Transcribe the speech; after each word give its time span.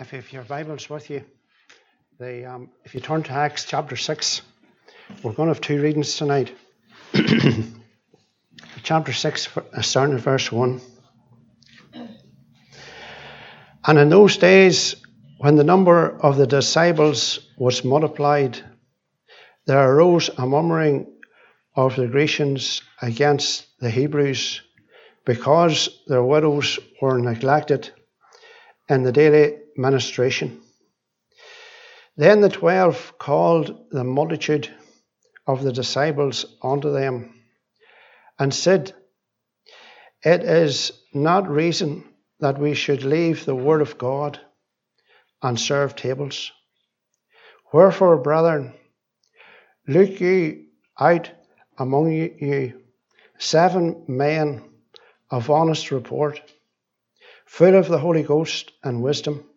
if 0.00 0.10
have 0.10 0.32
your 0.32 0.42
Bibles 0.44 0.88
with 0.88 1.10
you, 1.10 1.22
the, 2.18 2.46
um, 2.50 2.70
if 2.84 2.94
you 2.94 3.00
turn 3.00 3.22
to 3.24 3.32
Acts 3.32 3.64
chapter 3.64 3.96
6, 3.96 4.42
we're 5.22 5.32
going 5.32 5.48
to 5.48 5.54
have 5.54 5.60
two 5.60 5.82
readings 5.82 6.16
tonight. 6.16 6.54
chapter 8.82 9.12
6, 9.12 9.56
uh, 9.56 9.82
starting 9.82 10.16
at 10.16 10.22
verse 10.22 10.50
1. 10.50 10.80
And 13.84 13.98
in 13.98 14.08
those 14.08 14.36
days, 14.38 14.96
when 15.38 15.56
the 15.56 15.64
number 15.64 16.18
of 16.20 16.36
the 16.36 16.46
disciples 16.46 17.40
was 17.58 17.84
multiplied, 17.84 18.58
there 19.66 19.92
arose 19.92 20.30
a 20.38 20.46
murmuring 20.46 21.06
of 21.76 21.96
the 21.96 22.06
Grecians 22.06 22.82
against 23.00 23.66
the 23.80 23.90
Hebrews 23.90 24.62
because 25.24 26.02
their 26.06 26.22
widows 26.22 26.78
were 27.00 27.18
neglected 27.18 27.90
in 28.88 29.02
the 29.02 29.12
daily 29.12 29.61
ministration. 29.76 30.60
Then 32.16 32.40
the 32.40 32.48
twelve 32.48 33.14
called 33.18 33.86
the 33.90 34.04
multitude 34.04 34.68
of 35.46 35.62
the 35.62 35.72
disciples 35.72 36.44
unto 36.62 36.92
them 36.92 37.34
and 38.38 38.52
said, 38.54 38.92
It 40.22 40.42
is 40.42 40.92
not 41.14 41.48
reason 41.48 42.04
that 42.40 42.58
we 42.58 42.74
should 42.74 43.04
leave 43.04 43.44
the 43.44 43.54
word 43.54 43.80
of 43.80 43.98
God 43.98 44.38
and 45.42 45.58
serve 45.58 45.96
tables. 45.96 46.52
Wherefore, 47.72 48.18
brethren, 48.18 48.74
look 49.88 50.20
ye 50.20 50.68
out 50.98 51.30
among 51.78 52.12
you 52.12 52.82
seven 53.38 54.04
men 54.06 54.62
of 55.30 55.50
honest 55.50 55.90
report, 55.90 56.40
full 57.46 57.74
of 57.74 57.88
the 57.88 57.98
Holy 57.98 58.22
Ghost 58.22 58.70
and 58.84 59.02
wisdom, 59.02 59.48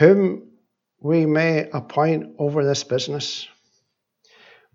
whom 0.00 0.48
we 0.98 1.26
may 1.26 1.68
appoint 1.74 2.34
over 2.38 2.64
this 2.64 2.84
business. 2.84 3.46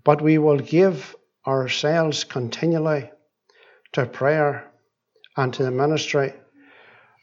But 0.04 0.22
we 0.22 0.38
will 0.38 0.60
give 0.60 1.16
ourselves 1.48 2.24
continually 2.24 3.10
to 3.94 4.06
prayer 4.06 4.72
and 5.36 5.52
to 5.56 5.64
the 5.64 5.72
ministry 5.72 6.32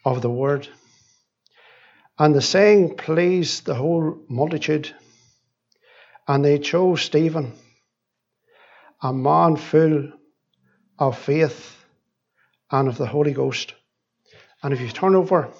of 0.05 0.20
the 0.20 0.28
word. 0.28 0.67
And 2.19 2.34
the 2.34 2.42
saying 2.42 2.97
pleased 2.97 3.67
the 3.67 3.77
whole 3.77 4.19
multitude, 4.28 4.92
and 6.27 6.44
they 6.44 6.59
chose 6.59 7.03
Stephen, 7.03 7.53
a 9.00 9.12
man 9.12 9.55
full 9.55 10.11
of 10.98 11.16
faith 11.16 11.77
and 12.69 12.89
of 12.89 12.98
the 12.98 13.06
Holy 13.06 13.33
Ghost. 13.33 13.75
And 14.61 14.75
if 14.75 14.81
you 14.81 14.89
turn 14.89 15.14
over 15.14 15.53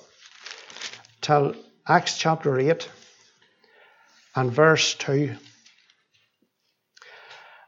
to 1.21 1.55
Acts 1.89 2.17
chapter 2.17 2.61
8 2.61 2.89
and 4.37 4.53
verse 4.53 4.95
2, 4.95 5.35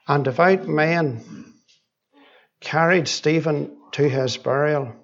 and 0.07 0.25
devout 0.25 0.69
men 0.69 1.53
carried 2.61 3.09
Stephen 3.09 3.77
to 3.91 4.09
his 4.09 4.37
burial 4.37 4.95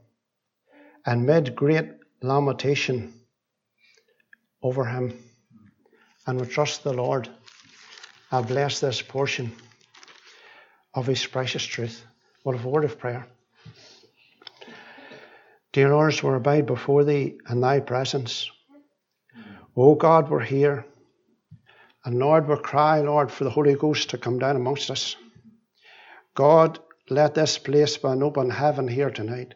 and 1.04 1.26
made 1.26 1.56
great 1.56 1.88
lamentation 2.22 3.12
over 4.62 4.84
him. 4.84 5.18
And 6.28 6.40
we 6.40 6.46
trust 6.46 6.84
the 6.84 6.92
Lord. 6.92 7.28
I 8.30 8.42
bless 8.42 8.78
this 8.78 9.02
portion 9.02 9.50
of 10.94 11.08
his 11.08 11.26
precious 11.26 11.64
truth. 11.64 12.06
What 12.44 12.54
a 12.54 12.68
word 12.68 12.84
of 12.84 13.00
prayer. 13.00 13.26
Dear 15.72 15.88
Lord, 15.88 16.22
we're 16.22 16.36
abide 16.36 16.66
before 16.66 17.02
thee 17.02 17.38
in 17.50 17.60
thy 17.60 17.80
presence. 17.80 18.48
O 19.76 19.94
God, 19.94 20.28
we're 20.28 20.40
here. 20.40 20.84
And 22.04 22.18
Lord, 22.18 22.48
we 22.48 22.56
cry, 22.56 23.00
Lord, 23.00 23.30
for 23.30 23.44
the 23.44 23.50
Holy 23.50 23.74
Ghost 23.74 24.10
to 24.10 24.18
come 24.18 24.38
down 24.38 24.56
amongst 24.56 24.90
us. 24.90 25.16
God, 26.34 26.78
let 27.08 27.34
this 27.34 27.58
place 27.58 27.96
be 27.96 28.08
an 28.08 28.22
open 28.22 28.50
heaven 28.50 28.88
here 28.88 29.10
tonight. 29.10 29.54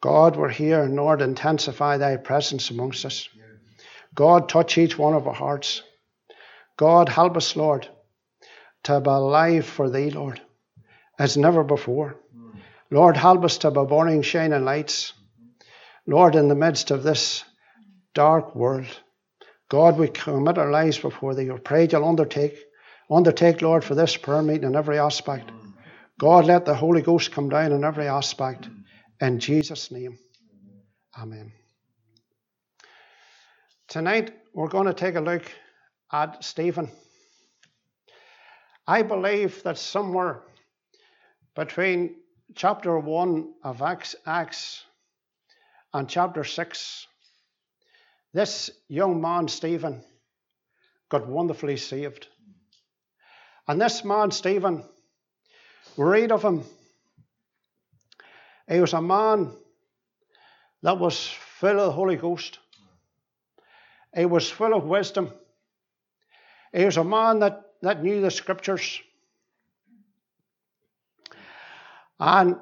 God, 0.00 0.36
we're 0.36 0.48
here, 0.48 0.82
and 0.82 0.94
Lord, 0.96 1.22
intensify 1.22 1.96
thy 1.96 2.16
presence 2.16 2.70
amongst 2.70 3.04
us. 3.04 3.28
God, 4.14 4.48
touch 4.48 4.78
each 4.78 4.96
one 4.96 5.14
of 5.14 5.26
our 5.26 5.34
hearts. 5.34 5.82
God, 6.76 7.08
help 7.08 7.36
us, 7.36 7.56
Lord, 7.56 7.88
to 8.84 9.00
be 9.00 9.10
alive 9.10 9.66
for 9.66 9.90
thee, 9.90 10.10
Lord, 10.10 10.40
as 11.18 11.36
never 11.36 11.64
before. 11.64 12.16
Lord, 12.90 13.16
help 13.16 13.44
us 13.44 13.58
to 13.58 13.70
be 13.70 13.84
burning, 13.84 14.22
shining 14.22 14.64
lights. 14.64 15.12
Lord, 16.06 16.34
in 16.34 16.48
the 16.48 16.54
midst 16.54 16.90
of 16.90 17.02
this 17.02 17.44
dark 18.14 18.54
world, 18.56 18.86
God, 19.70 19.98
we 19.98 20.08
commit 20.08 20.58
our 20.58 20.70
lives 20.70 20.98
before 20.98 21.34
Thee. 21.34 21.50
We 21.50 21.58
pray 21.58 21.88
you'll 21.90 22.04
undertake, 22.08 22.58
undertake, 23.10 23.62
Lord, 23.62 23.84
for 23.84 23.94
this 23.94 24.16
prayer 24.16 24.42
meeting 24.42 24.64
in 24.64 24.76
every 24.76 24.98
aspect. 24.98 25.50
God, 26.18 26.46
let 26.46 26.64
the 26.66 26.74
Holy 26.74 27.02
Ghost 27.02 27.32
come 27.32 27.48
down 27.48 27.72
in 27.72 27.84
every 27.84 28.08
aspect. 28.08 28.68
In 29.20 29.38
Jesus' 29.38 29.90
name, 29.90 30.18
Amen. 31.18 31.52
Tonight, 33.88 34.32
we're 34.54 34.68
going 34.68 34.86
to 34.86 34.94
take 34.94 35.16
a 35.16 35.20
look 35.20 35.44
at 36.12 36.44
Stephen. 36.44 36.90
I 38.86 39.02
believe 39.02 39.62
that 39.64 39.78
somewhere 39.78 40.42
between 41.56 42.16
chapter 42.54 42.98
1 42.98 43.54
of 43.64 43.82
Acts, 43.82 44.16
Acts 44.26 44.84
and 45.92 46.08
chapter 46.08 46.44
6, 46.44 47.06
this 48.32 48.70
young 48.88 49.20
man, 49.20 49.48
Stephen, 49.48 50.02
got 51.08 51.26
wonderfully 51.26 51.76
saved. 51.76 52.28
And 53.66 53.80
this 53.80 54.04
man, 54.04 54.30
Stephen, 54.30 54.84
read 55.96 56.32
of 56.32 56.42
him. 56.42 56.64
He 58.68 58.80
was 58.80 58.92
a 58.92 59.02
man 59.02 59.52
that 60.82 60.98
was 60.98 61.26
full 61.26 61.78
of 61.80 61.86
the 61.86 61.92
Holy 61.92 62.16
Ghost. 62.16 62.58
He 64.14 64.26
was 64.26 64.48
full 64.48 64.74
of 64.74 64.84
wisdom. 64.84 65.32
He 66.72 66.84
was 66.84 66.96
a 66.96 67.04
man 67.04 67.40
that, 67.40 67.62
that 67.82 68.02
knew 68.02 68.20
the 68.20 68.30
scriptures. 68.30 69.00
And 72.18 72.56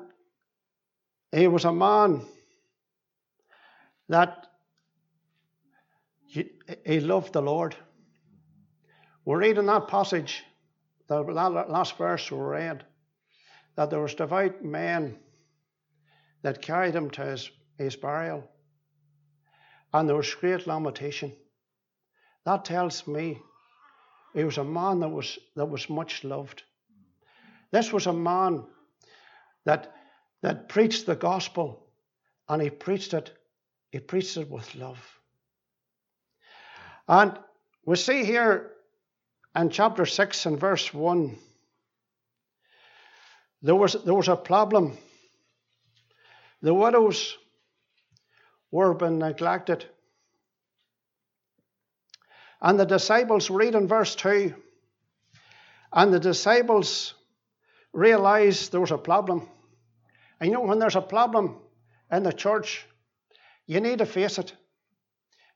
he 1.33 1.47
was 1.47 1.65
a 1.65 1.73
man 1.73 2.23
that 4.09 4.48
he 6.85 7.01
loved 7.01 7.33
the 7.33 7.43
Lord. 7.43 7.77
We're 9.25 9.41
reading 9.41 9.67
that 9.67 9.89
passage, 9.89 10.43
the 11.07 11.21
last 11.21 11.97
verse 11.97 12.31
we 12.31 12.39
read, 12.39 12.85
that 13.77 13.91
there 13.91 14.01
was 14.01 14.15
devout 14.15 14.65
men 14.65 15.19
that 16.43 16.63
carried 16.63 16.95
him 16.95 17.11
to 17.11 17.25
his, 17.25 17.51
his 17.77 17.97
burial. 17.97 18.49
And 19.93 20.09
there 20.09 20.17
was 20.17 20.35
great 20.35 20.67
lamentation. 20.67 21.33
That 22.45 22.65
tells 22.65 23.07
me 23.07 23.39
he 24.35 24.45
was 24.45 24.59
a 24.59 24.65
man 24.65 25.01
that 25.01 25.09
was, 25.09 25.39
that 25.57 25.67
was 25.67 25.89
much 25.91 26.25
loved. 26.25 26.63
This 27.71 27.93
was 27.93 28.07
a 28.07 28.13
man 28.13 28.65
that, 29.65 29.93
that 30.43 30.69
preached 30.69 31.07
the 31.07 31.17
gospel, 31.17 31.87
and 32.49 32.63
he 32.63 32.71
preached 32.71 33.15
it, 33.15 33.33
he 33.91 33.99
preached 33.99 34.37
it 34.37 34.51
with 34.51 34.75
love. 34.75 35.18
And 37.09 37.39
we 37.87 37.97
see 37.97 38.25
here 38.25 38.71
in 39.57 39.71
chapter 39.71 40.05
6 40.05 40.47
and 40.47 40.61
verse 40.61 40.93
1, 40.93 41.37
there 43.63 43.75
was, 43.75 43.97
there 44.05 44.15
was 44.15 44.29
a 44.29 44.37
problem. 44.37 44.97
The 46.63 46.75
widows 46.75 47.37
were 48.71 48.95
being 48.95 49.19
neglected. 49.19 49.87
And 52.61 52.79
the 52.79 52.85
disciples 52.85 53.51
read 53.51 53.75
in 53.75 53.89
verse 53.89 54.15
2 54.15 54.55
and 55.93 56.13
the 56.13 56.21
disciples 56.21 57.15
realized 57.93 58.73
there 58.73 58.81
was 58.81 58.91
a 58.91 58.99
problem. 58.99 59.49
And 60.41 60.51
you 60.51 60.57
know, 60.57 60.63
when 60.63 60.79
there's 60.79 60.97
a 60.97 61.01
problem 61.01 61.57
in 62.13 62.23
the 62.23 62.33
church, 62.33 62.87
you 63.67 63.81
need 63.81 63.99
to 63.99 64.07
face 64.07 64.39
it. 64.39 64.53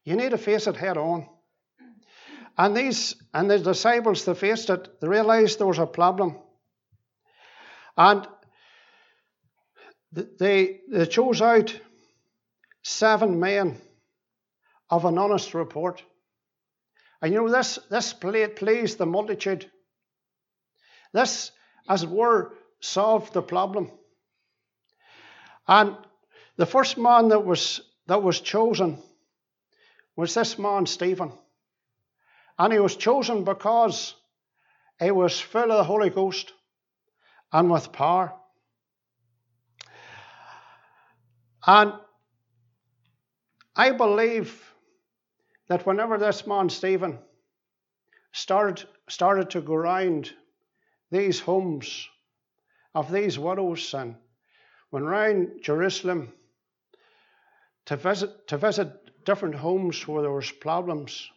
You 0.05 0.17
need 0.17 0.31
to 0.31 0.39
face 0.39 0.67
it 0.67 0.77
head 0.77 0.97
on. 0.97 1.29
And 2.57 2.77
these 2.77 3.17
and 3.33 3.51
the 3.51 3.59
disciples 3.59 4.25
they 4.25 4.35
faced 4.35 4.71
it, 4.71 5.01
they 5.01 5.09
realized 5.09 5.59
there 5.59 5.67
was 5.67 5.79
a 5.79 5.87
problem. 5.87 6.39
And 7.97 8.27
they, 10.13 10.81
they 10.91 11.07
chose 11.07 11.41
out 11.41 11.79
seven 12.83 13.41
men 13.41 13.81
of 14.91 15.05
an 15.05 15.19
honest 15.19 15.55
report. 15.55 16.03
And 17.23 17.33
you 17.33 17.41
know, 17.41 17.51
this, 17.51 17.79
this 17.91 18.13
pleased 18.13 18.99
the 18.99 19.07
multitude. 19.07 19.71
This, 21.13 21.53
as 21.89 22.03
it 22.03 22.11
were, 22.11 22.53
solved 22.81 23.33
the 23.33 23.43
problem. 23.43 23.91
And 25.67 25.97
the 26.57 26.67
first 26.67 26.99
man 26.99 27.29
that 27.29 27.45
was, 27.45 27.81
that 28.09 28.23
was 28.23 28.41
chosen 28.41 28.99
was 30.17 30.35
this 30.35 30.59
man, 30.59 30.87
Stephen. 30.87 31.33
And 32.63 32.73
he 32.73 32.79
was 32.79 32.95
chosen 32.95 33.43
because 33.43 34.15
he 35.01 35.11
was 35.11 35.41
full 35.41 35.73
of 35.73 35.79
the 35.79 35.83
Holy 35.83 36.11
Ghost 36.11 36.53
and 37.53 37.69
with 37.69 37.91
power. 37.91 38.35
And 41.67 41.95
I 43.75 43.91
believe 43.91 44.63
that 45.67 45.85
whenever 45.85 46.19
this 46.19 46.47
man, 46.47 46.69
Stephen, 46.69 47.19
started, 48.31 48.87
started 49.09 49.51
to 49.51 49.61
go 49.61 49.75
round 49.75 50.31
these 51.11 51.41
homes 51.41 52.09
of 52.95 53.11
these 53.11 53.41
widows 53.41 53.93
and 53.93 54.15
went 54.93 55.07
round 55.07 55.63
Jerusalem 55.63 56.33
to 57.87 57.97
visit, 57.97 58.47
to 58.47 58.57
visit 58.57 59.25
different 59.25 59.57
homes 59.57 60.07
where 60.07 60.23
there 60.23 60.31
was 60.31 60.53
problems. 60.53 61.29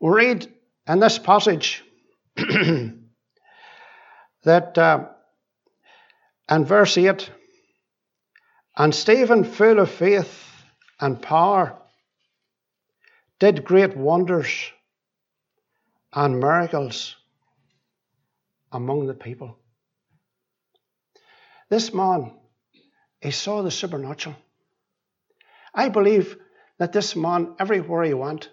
We 0.00 0.10
read 0.10 0.46
in 0.86 1.00
this 1.00 1.18
passage 1.18 1.82
that 2.36 2.98
uh, 4.78 5.08
in 6.50 6.64
verse 6.64 6.96
8, 6.96 7.30
and 8.76 8.94
Stephen, 8.94 9.42
full 9.42 9.80
of 9.80 9.90
faith 9.90 10.44
and 11.00 11.20
power, 11.20 11.76
did 13.40 13.64
great 13.64 13.96
wonders 13.96 14.70
and 16.12 16.38
miracles 16.38 17.16
among 18.70 19.06
the 19.06 19.14
people. 19.14 19.58
This 21.68 21.92
man, 21.92 22.34
he 23.20 23.32
saw 23.32 23.62
the 23.62 23.70
supernatural. 23.70 24.36
I 25.74 25.88
believe 25.88 26.36
that 26.78 26.92
this 26.92 27.16
man, 27.16 27.56
everywhere 27.58 28.04
he 28.04 28.14
went, 28.14 28.48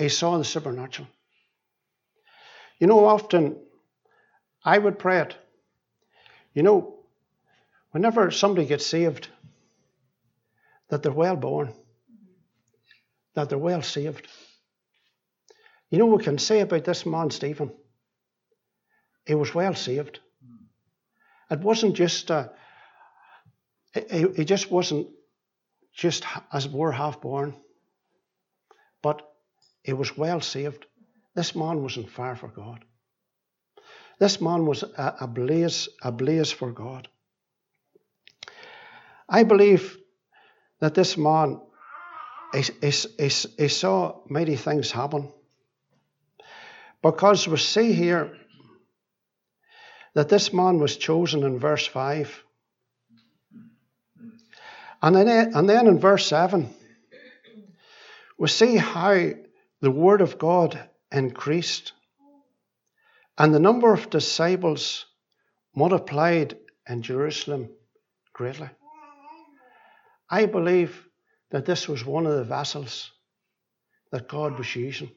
he 0.00 0.08
saw 0.08 0.38
the 0.38 0.44
supernatural. 0.44 1.06
You 2.78 2.86
know, 2.86 3.04
often 3.04 3.56
I 4.64 4.78
would 4.78 4.98
pray 4.98 5.20
it. 5.20 5.36
You 6.54 6.62
know, 6.62 7.00
whenever 7.90 8.30
somebody 8.30 8.66
gets 8.66 8.86
saved, 8.86 9.28
that 10.88 11.02
they're 11.02 11.12
well 11.12 11.36
born, 11.36 11.74
that 13.34 13.50
they're 13.50 13.58
well 13.58 13.82
saved. 13.82 14.26
You 15.90 15.98
know, 15.98 16.06
we 16.06 16.24
can 16.24 16.38
say 16.38 16.60
about 16.60 16.86
this 16.86 17.04
man, 17.04 17.30
Stephen, 17.30 17.70
he 19.26 19.34
was 19.34 19.54
well 19.54 19.74
saved. 19.74 20.18
It 21.50 21.60
wasn't 21.60 21.94
just, 21.94 22.30
uh, 22.30 22.48
he, 23.92 24.26
he 24.34 24.44
just 24.46 24.70
wasn't 24.70 25.08
just 25.92 26.24
as 26.50 26.66
we're 26.66 26.90
half 26.90 27.20
born, 27.20 27.54
but 29.02 29.29
he 29.82 29.92
was 29.92 30.16
well 30.16 30.40
saved. 30.40 30.86
This 31.34 31.54
man 31.54 31.82
wasn't 31.82 32.10
far 32.10 32.36
for 32.36 32.48
God. 32.48 32.84
This 34.18 34.40
man 34.40 34.66
was 34.66 34.82
a, 34.82 35.16
a 35.22 35.26
blaze, 35.26 35.88
a 36.02 36.12
blaze 36.12 36.50
for 36.50 36.72
God. 36.72 37.08
I 39.28 39.44
believe 39.44 39.96
that 40.80 40.94
this 40.94 41.16
man 41.16 41.60
he, 42.52 42.62
he, 42.80 42.90
he, 42.90 43.28
he 43.58 43.68
saw 43.68 44.20
mighty 44.28 44.56
things 44.56 44.90
happen. 44.90 45.32
Because 47.02 47.46
we 47.48 47.56
see 47.56 47.92
here 47.92 48.36
that 50.14 50.28
this 50.28 50.52
man 50.52 50.78
was 50.78 50.96
chosen 50.96 51.44
in 51.44 51.58
verse 51.58 51.86
5. 51.86 52.44
And 55.02 55.16
then, 55.16 55.54
and 55.54 55.68
then 55.68 55.86
in 55.86 55.98
verse 55.98 56.26
7, 56.26 56.68
we 58.38 58.48
see 58.48 58.76
how 58.76 59.30
the 59.80 59.90
Word 59.90 60.20
of 60.20 60.38
God 60.38 60.78
increased 61.10 61.92
and 63.38 63.54
the 63.54 63.60
number 63.60 63.92
of 63.92 64.10
disciples 64.10 65.06
multiplied 65.74 66.58
in 66.88 67.00
Jerusalem 67.00 67.70
greatly. 68.34 68.68
I 70.28 70.46
believe 70.46 71.06
that 71.50 71.64
this 71.64 71.88
was 71.88 72.04
one 72.04 72.26
of 72.26 72.36
the 72.36 72.44
vessels 72.44 73.10
that 74.12 74.28
God 74.28 74.58
was 74.58 74.76
using, 74.76 75.10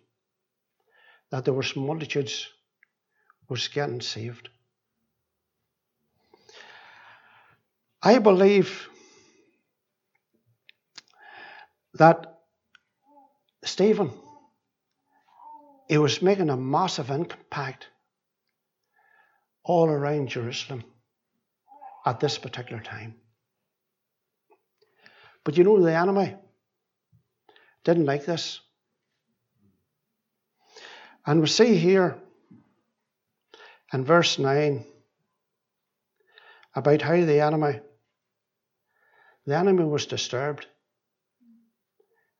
that 1.32 1.44
there 1.46 1.54
was 1.54 1.76
multitudes 1.76 2.48
was 3.50 3.68
getting 3.68 4.02
saved. 4.02 4.50
I 8.02 8.20
believe 8.20 8.88
that 11.96 12.40
Stephen, 13.64 14.12
he 15.94 16.00
was 16.00 16.24
making 16.24 16.50
a 16.50 16.58
massive 16.58 17.12
impact 17.12 17.88
all 19.64 19.88
around 19.88 20.28
Jerusalem 20.28 20.84
at 22.04 22.20
this 22.20 22.40
particular 22.40 22.82
time. 22.82 23.14
But 25.44 25.56
you 25.56 25.64
know, 25.64 25.80
the 25.80 25.96
enemy 25.96 26.34
didn't 27.84 28.08
like 28.08 28.26
this. 28.26 28.60
And 31.28 31.42
we 31.42 31.46
see 31.46 31.76
here 31.76 32.18
in 33.94 34.04
verse 34.04 34.40
9 34.40 34.84
about 36.74 37.04
how 37.04 37.18
the 37.18 37.40
enemy 37.40 37.82
the 39.46 39.56
enemy 39.56 39.84
was 39.84 40.08
disturbed. 40.08 40.66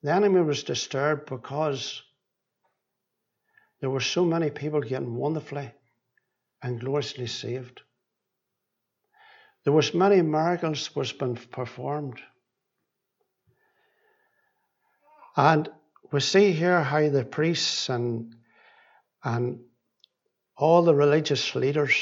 The 0.02 0.12
enemy 0.12 0.42
was 0.42 0.64
disturbed 0.64 1.30
because 1.30 2.02
there 3.84 3.90
were 3.90 4.00
so 4.00 4.24
many 4.24 4.50
people 4.50 4.80
getting 4.80 5.14
wonderfully 5.14 5.70
and 6.62 6.80
gloriously 6.80 7.28
saved. 7.28 7.82
There 9.66 9.74
was 9.74 9.94
many 9.94 10.22
miracles 10.22 10.96
was 10.96 11.12
been 11.12 11.36
performed. 11.36 12.22
And 15.36 15.68
we 16.14 16.22
see 16.22 16.54
here 16.54 16.82
how 16.82 17.10
the 17.10 17.26
priests 17.26 17.90
and, 17.90 18.38
and 19.22 19.60
all 20.56 20.84
the 20.84 20.96
religious 20.96 21.54
leaders 21.54 21.94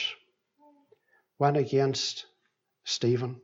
went 1.40 1.58
against 1.58 2.28
Stephen. 2.84 3.42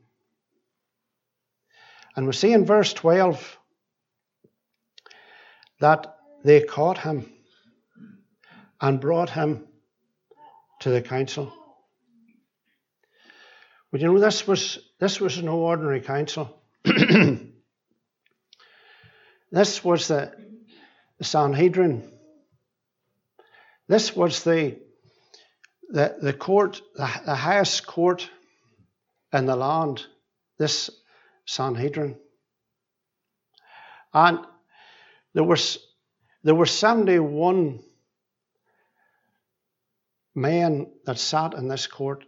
And 2.14 2.24
we 2.24 2.32
see 2.32 2.52
in 2.52 2.64
verse 2.64 2.92
12 2.92 3.58
that 5.80 6.18
they 6.44 6.60
caught 6.60 6.98
him 6.98 7.32
and 8.80 9.00
brought 9.00 9.30
him 9.30 9.66
to 10.80 10.90
the 10.90 11.02
council. 11.02 11.52
But 13.90 14.00
you 14.00 14.12
know, 14.12 14.18
this 14.20 14.46
was, 14.46 14.78
this 15.00 15.20
was 15.20 15.42
no 15.42 15.58
ordinary 15.58 16.00
council. 16.00 16.60
This 19.50 19.82
was 19.82 20.08
the, 20.08 20.32
Sanhedrin. 21.20 22.08
This 23.88 24.14
was 24.14 24.44
the, 24.44 24.78
the, 25.88 26.16
the 26.20 26.32
court, 26.32 26.80
the, 26.94 27.10
the 27.24 27.34
highest 27.34 27.86
court 27.86 28.28
in 29.32 29.46
the 29.46 29.56
land, 29.56 30.06
this 30.58 30.90
Sanhedrin. 31.46 32.16
And 34.12 34.40
there 35.34 35.44
was 35.44 35.78
there 36.44 36.54
were 36.54 36.66
71 36.66 37.80
men 40.40 40.90
that 41.04 41.18
sat 41.18 41.54
in 41.54 41.68
this 41.68 41.86
court. 41.86 42.24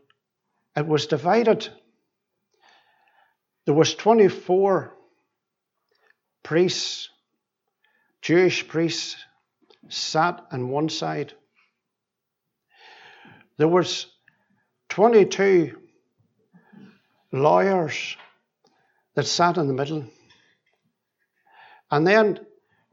It 0.76 0.86
was 0.86 1.06
divided. 1.06 1.68
There 3.66 3.74
was 3.74 3.94
24 3.94 4.94
priests, 6.42 7.08
Jewish 8.22 8.66
priests, 8.66 9.16
sat 9.88 10.44
on 10.52 10.68
one 10.68 10.88
side. 10.88 11.32
There 13.56 13.68
was 13.68 14.06
22 14.88 15.76
lawyers 17.32 18.16
that 19.14 19.26
sat 19.26 19.56
in 19.56 19.68
the 19.68 19.74
middle. 19.74 20.04
And 21.90 22.06
then 22.06 22.40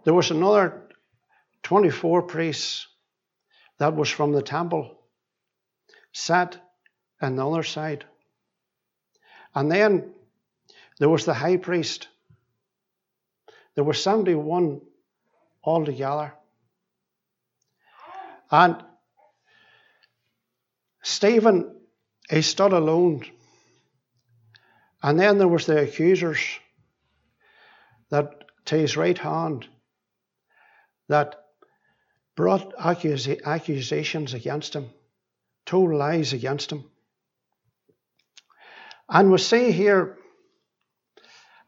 there 0.03 0.13
was 0.13 0.31
another 0.31 0.87
24 1.63 2.23
priests 2.23 2.87
that 3.79 3.95
was 3.95 4.09
from 4.09 4.31
the 4.31 4.41
temple, 4.41 4.96
sat 6.17 6.57
on 7.21 7.35
the 7.35 7.47
other 7.47 7.63
side. 7.63 8.05
And 9.53 9.71
then 9.71 10.13
there 10.99 11.09
was 11.09 11.25
the 11.25 11.33
high 11.33 11.57
priest 11.57 12.07
there 13.77 13.83
were 13.83 13.93
71 13.93 14.81
altogether. 15.63 16.33
And 18.49 18.83
Stephen, 21.03 21.75
he 22.27 22.41
stood 22.41 22.73
alone. 22.73 23.23
And 25.03 25.19
then 25.19 25.37
there 25.37 25.47
was 25.47 25.67
the 25.67 25.79
accusers. 25.83 26.39
that 28.09 28.45
to 28.65 28.75
his 28.75 28.97
right 28.97 29.17
hand 29.17 29.67
that 31.07 31.35
brought 32.35 32.73
accus- 32.77 33.43
accusations 33.43 34.33
against 34.33 34.75
him, 34.75 34.89
told 35.67 35.93
lies 35.93 36.33
against 36.33 36.71
him. 36.71 36.85
And 39.07 39.31
we 39.31 39.37
see 39.37 39.71
here 39.71 40.17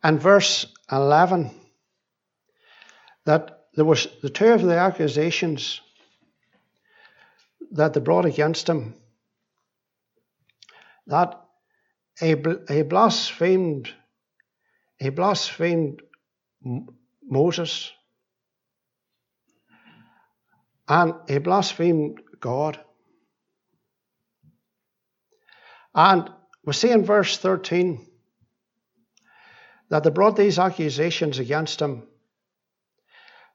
in 0.04 0.18
verse 0.18 0.66
11 0.92 1.52
that 3.26 3.66
there 3.76 3.86
was 3.86 4.08
the 4.24 4.30
two 4.30 4.48
of 4.48 4.64
the 4.64 4.76
accusations 4.78 5.82
that 7.72 7.94
they 7.94 8.00
brought 8.00 8.26
against 8.26 8.68
him 8.68 8.96
that 11.06 11.40
he, 12.20 12.36
he 12.68 12.82
blasphemed 12.82 13.94
he 14.98 15.10
blasphemed 15.10 16.02
Moses 17.24 17.92
and 20.88 21.14
he 21.28 21.38
blasphemed 21.38 22.20
God. 22.40 22.80
And 26.00 26.30
we 26.64 26.72
see 26.72 26.92
in 26.92 27.04
verse 27.04 27.38
13 27.38 28.08
that 29.90 30.06
they 30.06 30.10
brought 30.10 30.38
these 30.38 30.58
accusations 30.58 31.40
against 31.40 31.82
him 31.82 32.08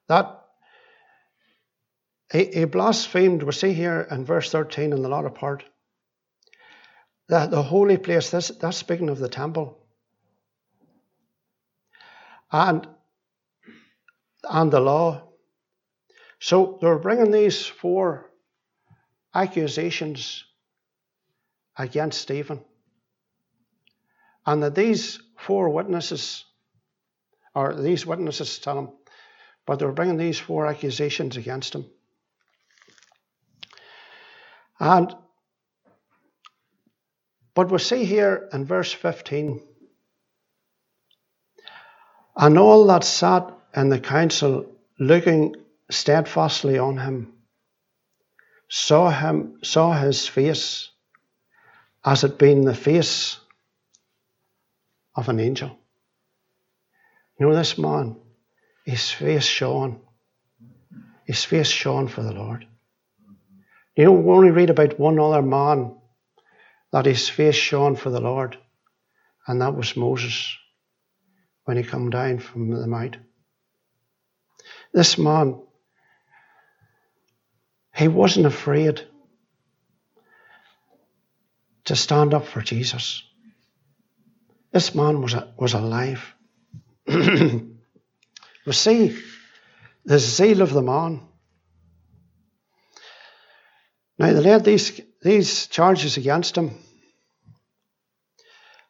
that 0.09 0.45
he, 2.31 2.45
he 2.45 2.65
blasphemed, 2.67 3.43
we 3.43 3.53
see 3.53 3.73
here 3.73 4.07
in 4.11 4.27
verse 4.27 4.51
13 4.51 4.93
in 4.93 5.01
the 5.01 5.09
latter 5.09 5.31
part, 5.31 5.65
that 7.31 7.51
the 7.51 7.63
holy 7.63 7.97
place, 7.97 8.29
this, 8.29 8.49
that's 8.49 8.77
speaking 8.77 9.09
of 9.09 9.19
the 9.19 9.31
temple, 9.31 9.79
and, 12.53 12.87
and 14.51 14.71
the 14.71 14.81
law. 14.81 15.31
So 16.41 16.77
they 16.83 16.89
were 16.89 16.99
bringing 16.99 17.31
these 17.31 17.65
four 17.65 18.31
accusations 19.35 20.45
against 21.77 22.21
Stephen. 22.21 22.65
And 24.47 24.63
that 24.63 24.75
these 24.75 25.19
four 25.39 25.71
witnesses, 25.71 26.45
or 27.55 27.75
these 27.75 28.07
witnesses 28.07 28.59
tell 28.59 28.79
him, 28.79 28.89
but 29.67 29.79
they 29.79 29.87
were 29.87 29.93
bringing 29.93 30.19
these 30.19 30.39
four 30.39 30.67
accusations 30.67 31.37
against 31.37 31.75
him. 31.75 31.87
And 34.79 35.15
but 37.55 37.71
we 37.71 37.79
see 37.79 38.05
here 38.05 38.49
in 38.53 38.65
verse 38.65 38.93
15, 38.93 39.63
and 42.37 42.59
all 42.59 42.87
that 42.89 43.05
sat 43.05 43.57
in 43.77 43.89
the 43.91 44.01
council 44.01 44.67
looking 44.99 45.55
steadfastly 45.91 46.79
on 46.79 46.99
him 46.99 47.33
saw 48.69 49.11
him 49.11 49.59
saw 49.63 49.93
his 49.93 50.27
face 50.27 50.91
as 52.05 52.25
it 52.25 52.39
been 52.39 52.65
the 52.65 52.75
face 52.75 53.39
of 55.15 55.29
an 55.29 55.41
angel. 55.41 55.79
You 57.39 57.47
know 57.47 57.55
this 57.55 57.79
man, 57.79 58.17
his 58.85 59.11
face 59.11 59.45
shone. 59.45 60.01
His 61.25 61.45
face 61.45 61.69
shone 61.69 62.09
for 62.09 62.23
the 62.23 62.33
Lord. 62.33 62.67
You 63.97 64.05
know, 64.05 64.13
we 64.13 64.33
only 64.33 64.51
read 64.51 64.71
about 64.71 64.99
one 64.99 65.19
other 65.19 65.43
man 65.43 65.97
that 66.93 67.07
his 67.07 67.29
face 67.29 67.55
shone 67.55 67.97
for 67.97 68.11
the 68.11 68.21
Lord, 68.21 68.59
and 69.47 69.61
that 69.61 69.75
was 69.75 69.97
Moses 69.97 70.57
when 71.65 71.77
he 71.77 71.83
come 71.83 72.11
down 72.11 72.39
from 72.39 72.71
the 72.71 72.87
mount. 72.87 73.17
This 74.93 75.17
man, 75.17 75.61
he 77.95 78.09
wasn't 78.09 78.47
afraid 78.47 79.07
to 81.85 81.97
stand 81.97 82.35
up 82.35 82.47
for 82.47 82.63
Jesus. 82.63 83.23
This 84.73 84.95
man 84.95 85.21
was, 85.21 85.35
a, 85.35 85.53
was 85.57 85.75
alive. 85.75 86.35
we 87.07 87.63
see 88.71 89.17
the 90.05 90.19
zeal 90.19 90.63
of 90.63 90.73
the 90.73 90.83
man. 90.83 91.21
Now, 94.19 94.33
they 94.33 94.41
laid 94.41 94.65
these, 94.65 95.01
these 95.23 95.67
charges 95.67 96.17
against 96.17 96.57
him. 96.57 96.79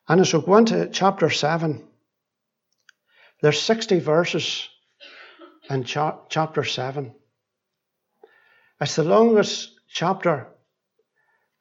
And 0.09 0.21
as 0.21 0.33
we 0.35 0.41
go 0.43 0.57
into 0.57 0.89
chapter 0.91 1.31
7, 1.31 1.83
there's 3.41 3.61
60 3.61 4.01
verses 4.01 4.69
in 5.71 5.85
cha- 5.85 6.21
chapter 6.29 6.63
7. 6.63 7.15
It's 8.81 8.97
the 8.97 9.05
longest 9.05 9.71
chapter 9.89 10.54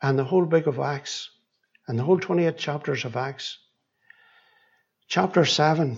in 0.03 0.17
the 0.17 0.23
whole 0.25 0.45
book 0.45 0.67
of 0.67 0.79
Acts, 0.79 1.29
and 1.87 1.97
the 1.97 2.03
whole 2.03 2.19
28 2.19 2.57
chapters 2.57 3.05
of 3.05 3.15
Acts. 3.15 3.57
Chapter 5.07 5.45
7 5.45 5.97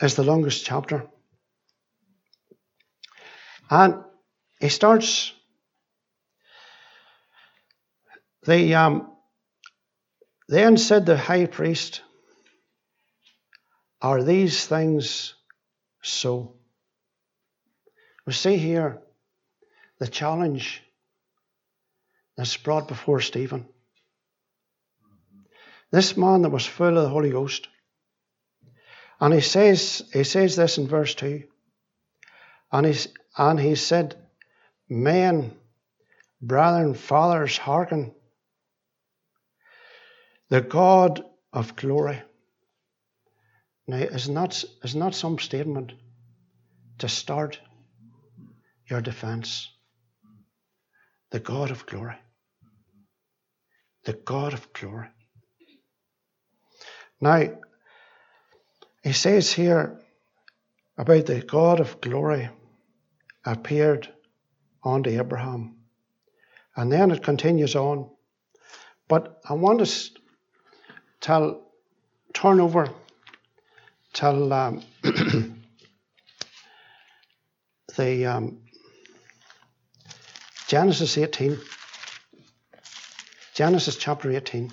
is 0.00 0.14
the 0.14 0.22
longest 0.22 0.64
chapter. 0.64 1.06
And 3.70 4.02
he 4.60 4.70
starts 4.70 5.32
the 8.44 8.74
um, 8.74 9.12
then 10.48 10.78
said 10.78 11.04
the 11.04 11.18
high 11.18 11.44
priest, 11.44 12.00
Are 14.00 14.22
these 14.22 14.66
things 14.66 15.34
so? 16.02 16.54
We 18.26 18.32
see 18.32 18.56
here 18.56 19.02
the 19.98 20.08
challenge 20.08 20.82
that's 22.38 22.56
brought 22.56 22.86
before 22.86 23.20
Stephen. 23.20 23.66
This 25.90 26.16
man 26.16 26.42
that 26.42 26.50
was 26.50 26.64
full 26.64 26.96
of 26.96 27.02
the 27.02 27.08
Holy 27.08 27.30
Ghost. 27.30 27.66
And 29.20 29.34
he 29.34 29.40
says, 29.40 30.08
he 30.12 30.22
says 30.22 30.54
this 30.54 30.78
in 30.78 30.86
verse 30.86 31.16
2. 31.16 31.42
And 32.70 32.86
he, 32.86 33.10
and 33.36 33.58
he 33.58 33.74
said, 33.74 34.14
Men, 34.88 35.56
brethren, 36.40 36.94
fathers, 36.94 37.58
hearken 37.58 38.14
the 40.48 40.60
God 40.60 41.24
of 41.52 41.74
glory. 41.74 42.22
Now, 43.88 43.96
is 43.96 44.28
not, 44.28 44.64
is 44.84 44.94
not 44.94 45.14
some 45.14 45.40
statement 45.40 45.92
to 46.98 47.08
start 47.08 47.58
your 48.86 49.00
defense. 49.00 49.68
The 51.30 51.40
God 51.40 51.72
of 51.72 51.84
glory. 51.84 52.14
The 54.08 54.14
God 54.14 54.54
of 54.54 54.72
glory. 54.72 55.08
Now, 57.20 57.42
he 59.02 59.12
says 59.12 59.52
here 59.52 60.00
about 60.96 61.26
the 61.26 61.42
God 61.42 61.80
of 61.80 62.00
glory 62.00 62.48
appeared 63.44 64.08
unto 64.82 65.10
Abraham. 65.10 65.76
And 66.74 66.90
then 66.90 67.10
it 67.10 67.22
continues 67.22 67.76
on. 67.76 68.08
But 69.08 69.42
I 69.46 69.52
want 69.52 69.82
us 69.82 70.10
till 71.20 71.60
turn 72.32 72.60
over 72.60 72.88
till 74.14 74.54
um, 74.54 74.82
the 77.98 78.24
um, 78.24 78.62
Genesis 80.66 81.18
18. 81.18 81.58
Genesis 83.58 83.96
chapter 83.96 84.30
18. 84.30 84.72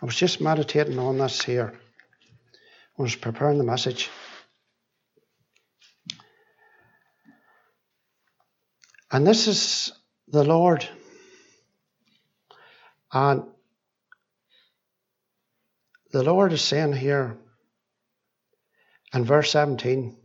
I 0.00 0.06
was 0.06 0.14
just 0.14 0.40
meditating 0.40 1.00
on 1.00 1.18
this 1.18 1.42
here. 1.42 1.74
I 2.96 3.02
was 3.02 3.16
preparing 3.16 3.58
the 3.58 3.64
message. 3.64 4.10
And 9.10 9.26
this 9.26 9.48
is 9.48 9.92
the 10.28 10.44
Lord. 10.44 10.88
And 13.12 13.42
the 16.12 16.22
Lord 16.22 16.52
is 16.52 16.62
saying 16.62 16.92
here 16.92 17.38
in 19.14 19.24
verse 19.24 19.50
17, 19.52 20.16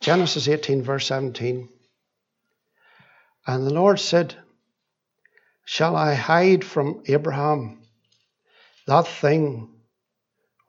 Genesis 0.00 0.48
18, 0.48 0.82
verse 0.82 1.06
17, 1.06 1.68
and 3.46 3.66
the 3.66 3.72
Lord 3.72 3.98
said, 3.98 4.36
Shall 5.64 5.96
I 5.96 6.14
hide 6.14 6.64
from 6.64 7.02
Abraham 7.06 7.82
that 8.86 9.06
thing 9.06 9.70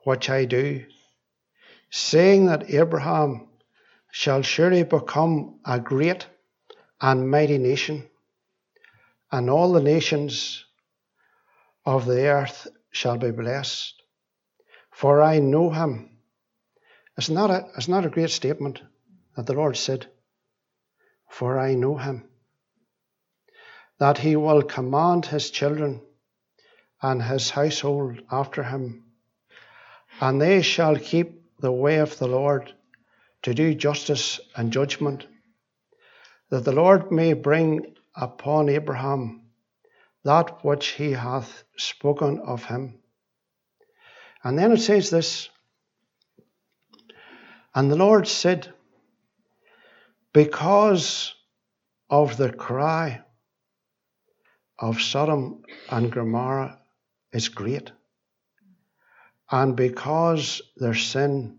which 0.04 0.30
I 0.30 0.44
do, 0.44 0.84
saying 1.90 2.46
that 2.46 2.70
Abraham 2.70 3.48
shall 4.10 4.42
surely 4.42 4.84
become 4.84 5.58
a 5.64 5.80
great 5.80 6.26
and 7.00 7.30
mighty 7.30 7.58
nation, 7.58 8.08
and 9.32 9.50
all 9.50 9.72
the 9.72 9.82
nations 9.82 10.64
of 11.84 12.06
the 12.06 12.28
earth 12.28 12.68
shall 12.92 13.18
be 13.18 13.30
blessed. 13.30 14.00
For 14.90 15.20
I 15.20 15.40
know 15.40 15.70
him. 15.70 16.13
It's 17.16 17.30
not 17.30 17.50
a, 17.50 17.66
it's 17.76 17.88
not 17.88 18.04
a 18.04 18.10
great 18.10 18.30
statement 18.30 18.82
that 19.36 19.46
the 19.46 19.52
Lord 19.52 19.76
said. 19.76 20.06
For 21.28 21.58
I 21.58 21.74
know 21.74 21.96
him. 21.96 22.28
That 23.98 24.18
he 24.18 24.36
will 24.36 24.62
command 24.62 25.26
his 25.26 25.50
children 25.50 26.02
and 27.00 27.22
his 27.22 27.50
household 27.50 28.22
after 28.30 28.62
him, 28.62 29.04
and 30.20 30.40
they 30.40 30.62
shall 30.62 30.96
keep 30.96 31.42
the 31.60 31.72
way 31.72 31.98
of 31.98 32.18
the 32.18 32.26
Lord 32.26 32.72
to 33.42 33.54
do 33.54 33.74
justice 33.74 34.40
and 34.56 34.72
judgment, 34.72 35.26
that 36.50 36.64
the 36.64 36.72
Lord 36.72 37.12
may 37.12 37.34
bring 37.34 37.94
upon 38.16 38.68
Abraham 38.68 39.42
that 40.24 40.64
which 40.64 40.88
he 40.88 41.12
hath 41.12 41.64
spoken 41.76 42.40
of 42.40 42.64
him. 42.64 42.98
And 44.42 44.58
then 44.58 44.72
it 44.72 44.80
says 44.80 45.10
this 45.10 45.50
And 47.74 47.90
the 47.90 47.96
Lord 47.96 48.28
said, 48.28 48.72
Because 50.32 51.34
of 52.08 52.36
the 52.36 52.52
cry 52.52 53.22
of 54.78 55.00
Sodom 55.00 55.62
and 55.90 56.12
Gomorrah 56.12 56.78
is 57.32 57.48
great, 57.48 57.90
and 59.50 59.76
because 59.76 60.62
their 60.76 60.94
sin 60.94 61.58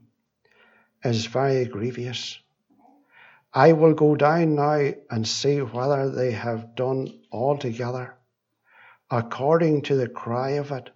is 1.04 1.26
very 1.26 1.66
grievous. 1.66 2.40
I 3.54 3.74
will 3.74 3.94
go 3.94 4.16
down 4.16 4.56
now 4.56 4.92
and 5.10 5.28
see 5.28 5.62
whether 5.62 6.10
they 6.10 6.32
have 6.32 6.76
done 6.76 7.20
altogether 7.32 8.16
according 9.10 9.84
to 9.84 9.96
the 9.96 10.08
cry 10.08 10.52
of 10.52 10.72
it, 10.72 10.90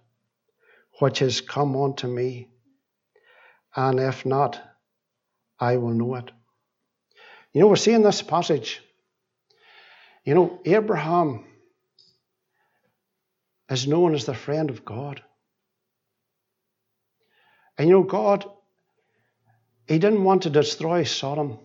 which 0.98 1.20
has 1.20 1.40
come 1.40 1.76
unto 1.76 2.06
me, 2.06 2.48
and 3.76 4.00
if 4.00 4.26
not, 4.26 4.60
I 5.60 5.76
will 5.76 5.90
know 5.92 6.14
it. 6.14 6.30
You 7.52 7.60
know, 7.60 7.68
we're 7.68 7.76
seeing 7.76 8.02
this 8.02 8.22
passage. 8.22 8.80
You 10.24 10.34
know, 10.34 10.60
Abraham 10.64 11.44
is 13.68 13.86
known 13.86 14.14
as 14.14 14.24
the 14.24 14.34
friend 14.34 14.70
of 14.70 14.84
God. 14.84 15.22
And 17.76 17.88
you 17.88 17.94
know, 17.94 18.02
God, 18.02 18.44
He 19.86 19.98
didn't 19.98 20.24
want 20.24 20.42
to 20.42 20.50
destroy 20.50 21.04
Sodom 21.04 21.58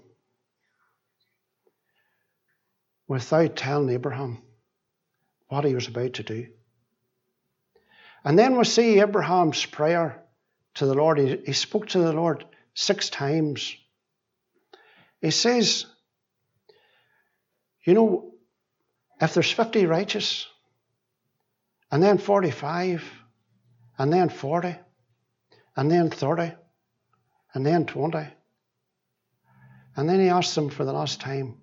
without 3.08 3.56
telling 3.56 3.90
Abraham 3.90 4.42
what 5.48 5.66
he 5.66 5.76
was 5.76 5.88
about 5.88 6.14
to 6.14 6.24
do. 6.24 6.48
And 8.24 8.38
then 8.38 8.58
we 8.58 8.64
see 8.64 9.00
Abraham's 9.00 9.64
prayer 9.66 10.24
to 10.76 10.86
the 10.86 10.96
Lord. 10.96 11.20
He, 11.20 11.38
he 11.46 11.54
spoke 11.54 11.88
to 11.90 12.00
the 12.00 12.14
Lord 12.14 12.44
six 12.74 13.10
times. 13.10 13.76
He 15.26 15.32
says, 15.32 15.88
You 17.84 17.96
know, 17.96 18.34
if 19.20 19.34
there's 19.34 19.50
50 19.50 19.88
righteous, 19.88 20.46
and 21.92 22.04
then 22.04 22.20
45, 22.20 23.04
and 23.98 24.14
then 24.14 24.30
40, 24.30 24.76
and 25.76 25.90
then 25.90 26.12
30, 26.12 26.52
and 27.56 27.66
then 27.66 27.88
20. 27.88 28.20
And 29.96 30.08
then 30.08 30.20
he 30.20 30.30
asks 30.30 30.54
them 30.54 30.70
for 30.70 30.86
the 30.86 30.94
last 30.94 31.22
time 31.22 31.58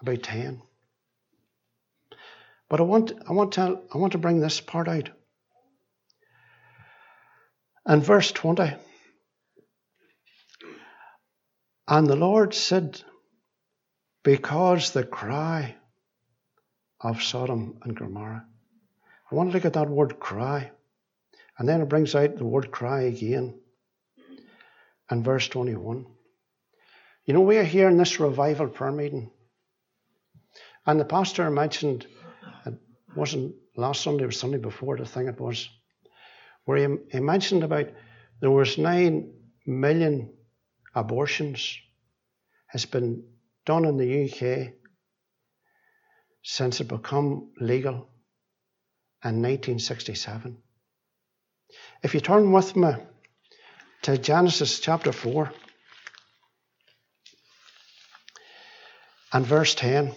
about 0.00 0.22
10. 0.22 0.62
But 2.68 2.78
I 2.78 2.84
want, 2.84 3.12
I 3.28 3.32
want, 3.32 3.54
to, 3.54 3.80
I 3.92 3.98
want 3.98 4.12
to 4.12 4.18
bring 4.18 4.38
this 4.38 4.60
part 4.60 4.86
out. 4.86 5.10
And 7.84 8.04
verse 8.04 8.30
20. 8.30 8.72
And 11.88 12.06
the 12.06 12.16
Lord 12.16 12.54
said, 12.54 13.02
Because 14.22 14.92
the 14.92 15.04
cry 15.04 15.76
of 17.00 17.22
Sodom 17.22 17.78
and 17.82 17.96
Gomorrah. 17.96 18.46
I 19.30 19.34
want 19.34 19.50
to 19.50 19.54
look 19.54 19.64
at 19.64 19.72
that 19.72 19.90
word 19.90 20.20
cry. 20.20 20.70
And 21.58 21.68
then 21.68 21.80
it 21.80 21.88
brings 21.88 22.14
out 22.14 22.36
the 22.36 22.44
word 22.44 22.70
cry 22.70 23.02
again. 23.02 23.58
And 25.10 25.24
verse 25.24 25.48
21. 25.48 26.06
You 27.24 27.34
know, 27.34 27.40
we 27.40 27.58
are 27.58 27.64
here 27.64 27.88
in 27.88 27.96
this 27.96 28.20
revival 28.20 28.68
prayer 28.68 28.92
meeting. 28.92 29.30
And 30.86 30.98
the 30.98 31.04
pastor 31.04 31.50
mentioned, 31.50 32.06
it 32.66 32.74
wasn't 33.16 33.54
last 33.76 34.02
Sunday, 34.02 34.24
it 34.24 34.26
was 34.26 34.38
Sunday 34.38 34.58
before, 34.58 34.96
the 34.96 35.04
thing 35.04 35.28
it 35.28 35.40
was, 35.40 35.68
where 36.64 36.78
he, 36.78 36.96
he 37.10 37.20
mentioned 37.20 37.62
about 37.62 37.90
there 38.40 38.50
was 38.50 38.78
nine 38.78 39.32
million 39.66 40.32
abortions 40.94 41.78
has 42.66 42.86
been 42.86 43.24
done 43.66 43.84
in 43.84 43.96
the 43.96 44.24
UK 44.24 44.72
since 46.42 46.80
it 46.80 46.88
became 46.88 47.50
legal 47.60 48.08
in 49.24 49.40
1967. 49.40 50.58
If 52.02 52.14
you 52.14 52.20
turn 52.20 52.52
with 52.52 52.76
me 52.76 52.92
to 54.02 54.18
Genesis 54.18 54.80
chapter 54.80 55.12
4 55.12 55.52
and 59.32 59.46
verse 59.46 59.74
10. 59.74 60.14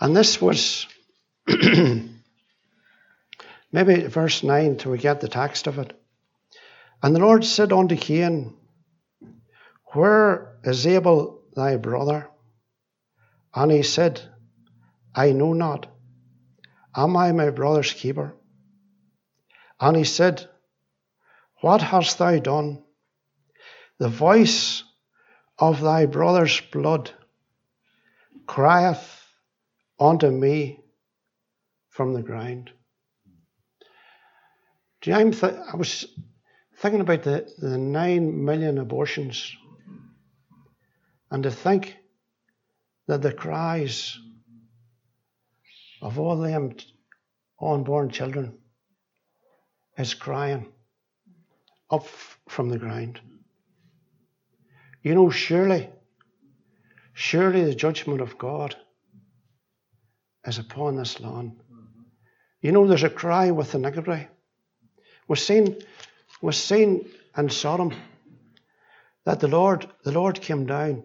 And 0.00 0.16
this 0.16 0.40
was 0.40 0.86
maybe 1.46 2.10
verse 4.06 4.42
9 4.42 4.76
till 4.76 4.92
we 4.92 4.98
get 4.98 5.20
the 5.20 5.28
text 5.28 5.66
of 5.66 5.78
it. 5.78 5.92
And 7.02 7.14
the 7.14 7.20
Lord 7.20 7.44
said 7.44 7.72
unto 7.72 7.96
Cain, 7.96 8.56
Where 9.92 10.58
is 10.64 10.86
Abel 10.86 11.42
thy 11.54 11.76
brother? 11.76 12.28
And 13.54 13.70
he 13.70 13.82
said, 13.82 14.20
I 15.14 15.32
know 15.32 15.52
not. 15.52 15.86
Am 16.96 17.16
I 17.16 17.32
my 17.32 17.50
brother's 17.50 17.92
keeper? 17.92 18.34
And 19.80 19.96
he 19.96 20.04
said, 20.04 20.48
What 21.60 21.82
hast 21.82 22.18
thou 22.18 22.38
done? 22.38 22.82
The 23.98 24.08
voice 24.08 24.82
of 25.58 25.80
thy 25.80 26.06
brother's 26.06 26.60
blood 26.60 27.10
crieth 28.46 29.24
unto 30.00 30.30
me 30.30 30.80
from 31.90 32.14
the 32.14 32.22
ground. 32.22 32.70
Do 35.00 35.10
you 35.10 35.16
know, 35.16 35.30
th- 35.30 35.54
I 35.72 35.76
was 35.76 36.06
thinking 36.78 37.00
about 37.00 37.22
the, 37.22 37.52
the 37.58 37.76
nine 37.76 38.44
million 38.44 38.78
abortions 38.78 39.54
and 41.30 41.42
to 41.42 41.50
think 41.50 41.96
that 43.06 43.22
the 43.22 43.32
cries 43.32 44.18
of 46.00 46.18
all 46.18 46.36
them 46.36 46.74
unborn 47.60 48.10
children 48.10 48.58
is 49.96 50.14
crying 50.14 50.68
up 51.90 52.06
from 52.48 52.68
the 52.68 52.78
ground. 52.78 53.20
You 55.02 55.14
know, 55.14 55.30
surely, 55.30 55.90
surely 57.12 57.64
the 57.64 57.74
judgment 57.74 58.20
of 58.20 58.38
God 58.38 58.76
is 60.46 60.58
upon 60.58 60.96
this 60.96 61.18
land. 61.18 61.60
You 62.60 62.72
know, 62.72 62.86
there's 62.86 63.04
a 63.04 63.10
cry 63.10 63.50
with 63.50 63.74
iniquity. 63.74 64.28
We're 65.26 65.36
seeing, 65.36 65.76
we're 66.40 66.52
seeing 66.52 67.08
in 67.36 67.50
Sodom 67.50 67.94
that 69.24 69.40
the 69.40 69.48
Lord, 69.48 69.86
the 70.04 70.12
Lord 70.12 70.40
came 70.40 70.66
down, 70.66 71.04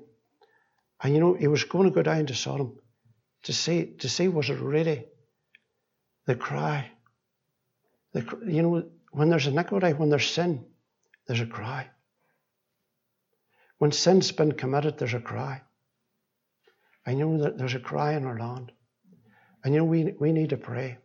and 1.02 1.14
you 1.14 1.20
know, 1.20 1.34
he 1.34 1.48
was 1.48 1.64
going 1.64 1.86
to 1.86 1.96
go 1.96 2.02
down 2.02 2.26
to 2.28 2.36
Sodom 2.36 2.78
to 3.44 3.54
see, 3.54 3.86
to 4.00 4.10
see 4.10 4.28
was 4.28 4.50
it 4.50 4.60
really 4.60 5.06
the 6.26 6.36
cry. 6.36 6.92
The, 8.14 8.22
you 8.48 8.62
know, 8.62 8.84
when 9.12 9.30
there's 9.30 9.48
iniquity, 9.48 9.94
when 9.94 10.10
there's 10.10 10.30
sin, 10.30 10.66
there's 11.28 11.42
a 11.42 11.46
cry. 11.46 11.90
When 13.80 13.92
sin's 13.92 14.32
been 14.32 14.54
committed, 14.54 14.98
there's 14.98 15.14
a 15.14 15.20
cry. 15.20 15.62
I 17.06 17.14
know 17.16 17.40
that 17.40 17.58
there's 17.58 17.76
a 17.76 17.80
cry 17.80 18.14
in 18.14 18.26
our 18.26 18.40
land. 18.40 18.72
And 19.64 19.74
you 19.74 19.82
know, 19.82 19.86
we, 19.86 20.14
we 20.20 20.32
need 20.32 20.52
to 20.52 20.58
pray. 20.58 20.98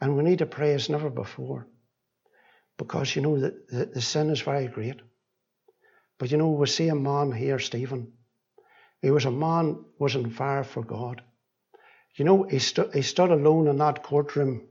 And 0.00 0.16
we 0.16 0.24
need 0.24 0.40
to 0.40 0.46
pray 0.46 0.74
as 0.74 0.88
never 0.88 1.10
before. 1.10 1.68
Because 2.82 3.14
you 3.14 3.22
know 3.22 3.38
that 3.38 3.68
the, 3.68 3.86
the 3.86 4.00
sin 4.00 4.30
is 4.30 4.40
very 4.40 4.66
great. 4.66 5.00
But 6.18 6.32
you 6.32 6.36
know, 6.36 6.50
we 6.50 6.66
see 6.66 6.88
a 6.88 6.96
man 6.96 7.30
here, 7.30 7.60
Stephen. 7.60 8.12
He 9.00 9.12
was 9.12 9.24
a 9.24 9.30
man 9.30 9.84
was 10.00 10.16
on 10.16 10.30
fire 10.30 10.64
for 10.64 10.82
God. 10.82 11.22
You 12.16 12.24
know, 12.24 12.42
he, 12.42 12.58
stu- 12.58 12.90
he 12.92 13.02
stood 13.02 13.30
alone 13.30 13.68
in 13.68 13.76
that 13.78 14.02
courtroom. 14.02 14.66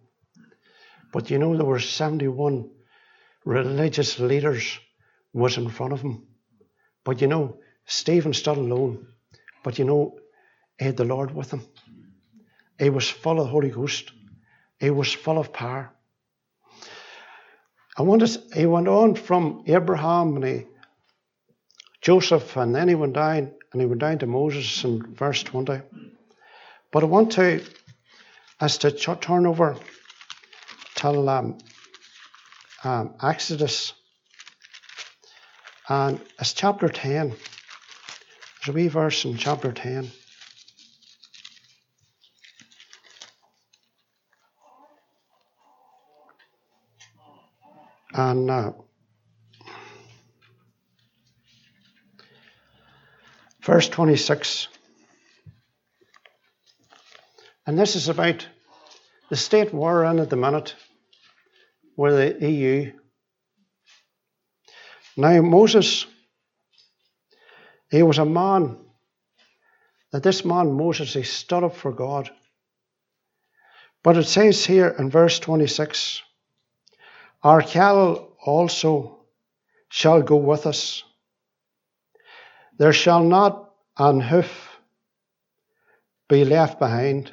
But 1.14 1.32
you 1.32 1.40
know, 1.40 1.56
there 1.56 1.66
were 1.66 1.80
71 1.80 2.70
religious 3.46 4.20
leaders 4.20 4.78
was 5.32 5.58
in 5.58 5.70
front 5.70 5.94
of 5.94 6.02
him. 6.02 6.28
But 7.06 7.22
you 7.22 7.28
know, 7.28 7.60
Stephen 7.86 8.34
stood 8.34 8.58
alone. 8.58 9.08
But 9.64 9.80
you 9.80 9.86
know, 9.86 10.20
he 10.78 10.86
had 10.86 10.98
the 10.98 11.06
Lord 11.06 11.34
with 11.34 11.52
him. 11.52 11.62
He 12.78 12.90
was 12.90 13.10
full 13.10 13.40
of 13.40 13.46
the 13.46 13.52
Holy 13.52 13.70
Ghost. 13.70 14.12
He 14.80 14.90
was 14.90 15.14
full 15.14 15.40
of 15.40 15.54
power. 15.54 15.94
I 17.98 18.04
want 18.04 18.26
to, 18.26 18.42
he 18.54 18.66
went 18.66 18.88
on 18.88 19.16
from 19.16 19.64
Abraham 19.68 20.36
and 20.38 20.46
he, 20.46 20.66
Joseph, 22.02 22.56
and 22.56 22.74
then 22.74 22.88
he 22.88 22.96
went 22.96 23.14
down 23.14 23.52
and 23.72 23.82
he 23.82 23.86
went 23.86 24.02
down 24.02 24.20
to 24.20 24.28
Moses 24.28 24.84
in 24.84 25.14
verse 25.14 25.44
20. 25.44 25.82
But 26.92 27.04
I 27.04 27.06
want 27.06 27.34
to, 27.34 27.64
as 28.60 28.78
to 28.80 28.92
turn 28.92 29.46
over 29.46 29.78
till 30.96 31.30
um, 31.30 31.58
um, 32.84 33.16
Exodus, 33.22 33.94
and 35.90 36.22
it's 36.40 36.54
chapter 36.54 36.88
10. 36.88 37.30
There's 37.30 37.40
a 38.68 38.72
wee 38.72 38.88
verse 38.88 39.26
in 39.26 39.38
chapter 39.38 39.72
10. 39.72 40.12
And 48.22 48.52
uh, 48.52 48.72
verse 53.64 53.90
26. 53.90 54.68
And 57.66 57.80
this 57.80 57.96
is 57.96 58.10
about 58.10 58.48
the 59.32 59.36
state 59.36 59.74
we're 59.74 60.06
in 60.06 60.20
at 60.20 60.30
the 60.30 60.36
minute 60.36 60.76
with 61.98 62.40
the 62.40 62.48
EU. 62.48 62.92
Now, 65.18 65.42
Moses, 65.42 66.06
he 67.90 68.04
was 68.04 68.20
a 68.20 68.26
man, 68.26 68.78
that 70.12 70.22
this 70.22 70.46
man, 70.46 70.74
Moses, 70.74 71.16
he 71.16 71.24
stood 71.24 71.64
up 71.64 71.76
for 71.76 71.92
God. 71.92 72.30
But 74.04 74.18
it 74.18 74.28
says 74.28 74.64
here 74.64 74.90
in 74.90 75.10
verse 75.10 75.40
26 75.40 76.22
Our 77.44 77.62
cattle 77.62 78.36
also 78.46 79.26
shall 79.90 80.22
go 80.22 80.36
with 80.36 80.68
us. 80.68 81.04
There 82.78 82.94
shall 82.94 83.24
not 83.24 83.74
an 83.98 84.20
hoof 84.22 84.80
be 86.30 86.46
left 86.46 86.80
behind. 86.80 87.26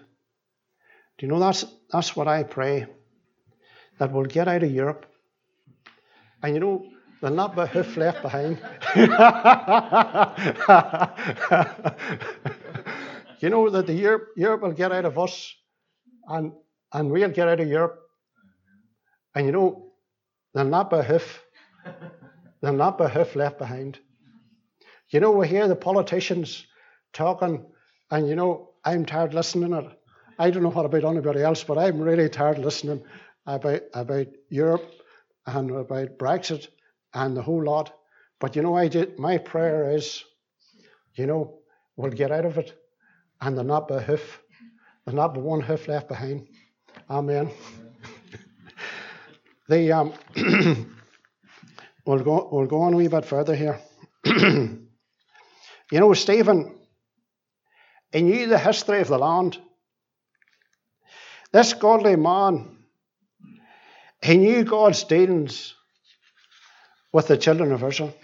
Do 1.19 1.27
you 1.27 1.29
know 1.29 1.39
that's 1.39 1.65
that's 1.93 2.17
what 2.17 2.27
I 2.29 2.43
pray? 2.43 2.87
That 3.99 4.13
we'll 4.13 4.25
get 4.25 4.49
out 4.49 4.63
of 4.63 4.71
Europe. 4.71 5.07
And 6.43 6.55
you 6.55 6.61
know, 6.61 6.87
there'll 7.21 7.37
not 7.37 7.55
be 7.55 7.63
a 7.63 7.67
hoof 7.67 7.97
left 7.97 8.23
behind. 8.23 8.59
you 13.41 13.51
know 13.51 13.71
that 13.71 13.87
the 13.87 13.95
Europe, 13.95 14.29
Europe 14.37 14.63
will 14.63 14.73
get 14.73 14.93
out 14.93 15.05
of 15.05 15.19
us 15.19 15.55
and 16.29 16.53
and 16.93 17.11
we'll 17.11 17.31
get 17.31 17.49
out 17.49 17.61
of 17.61 17.69
Europe. 17.69 18.01
And 19.35 19.47
you 19.47 19.53
know, 19.53 19.88
there'll 20.55 20.71
not 20.71 20.91
be 20.91 20.97
a 20.97 21.03
hoof. 21.03 21.43
There'll 22.61 22.77
not 22.77 22.99
be 22.99 23.05
hoof 23.05 23.37
left 23.37 23.59
behind. 23.59 23.99
You 25.11 25.21
know, 25.21 25.31
we 25.31 25.49
hear 25.49 25.69
the 25.69 25.77
politicians 25.77 26.67
talking, 27.13 27.65
and 28.11 28.29
you 28.29 28.37
know, 28.37 28.71
I'm 28.85 29.07
tired 29.07 29.35
listening 29.35 29.73
it. 29.73 29.87
I 30.39 30.51
don't 30.51 30.63
know 30.63 30.71
what 30.71 30.87
about 30.87 31.05
anybody 31.05 31.43
else, 31.43 31.65
but 31.65 31.79
I'm 31.79 32.01
really 32.01 32.29
tired 32.29 32.59
listening 32.59 33.03
about, 33.47 33.83
about 33.95 34.27
Europe 34.51 34.91
and 35.47 35.71
about 35.71 36.19
Brexit 36.19 36.69
and 37.15 37.37
the 37.37 37.43
whole 37.43 37.65
lot. 37.65 37.93
But 38.39 38.55
you 38.55 38.63
know, 38.63 38.77
I 38.77 38.89
did, 38.89 39.19
my 39.19 39.39
prayer 39.39 39.91
is, 39.91 40.25
you 41.15 41.27
know, 41.27 41.59
we'll 41.97 42.13
get 42.13 42.31
out 42.31 42.45
of 42.45 42.59
it 42.59 42.73
and 43.41 43.57
there'll 43.57 43.67
not 43.69 43.89
be 43.89 43.95
a 43.95 44.01
hoof, 44.01 44.41
there'll 45.05 45.17
not 45.17 45.35
be 45.35 45.41
one 45.41 45.61
hoof 45.61 45.89
left 45.89 46.09
behind. 46.09 46.47
Amen. 47.11 47.51
The, 49.69 49.93
um, 49.93 50.13
we'll, 52.07 52.21
go, 52.21 52.49
we'll 52.51 52.67
go 52.67 52.83
on 52.83 52.95
a 52.95 52.97
wee 52.97 53.09
bit 53.09 53.25
further 53.25 53.55
here. 53.55 53.81
You 55.91 56.01
know, 56.01 56.13
Stephen, 56.13 56.79
he 58.13 58.23
knew 58.23 58.47
the 58.47 58.59
history 58.59 59.01
of 59.01 59.09
the 59.09 59.19
land. 59.19 59.59
This 61.51 61.73
godly 61.73 62.17
man, 62.17 62.77
he 64.23 64.37
knew 64.37 64.65
God's 64.65 65.05
dealings 65.05 65.75
with 67.11 67.29
the 67.29 67.39
children 67.39 67.73
of 67.73 67.83
Israel. 67.83 68.15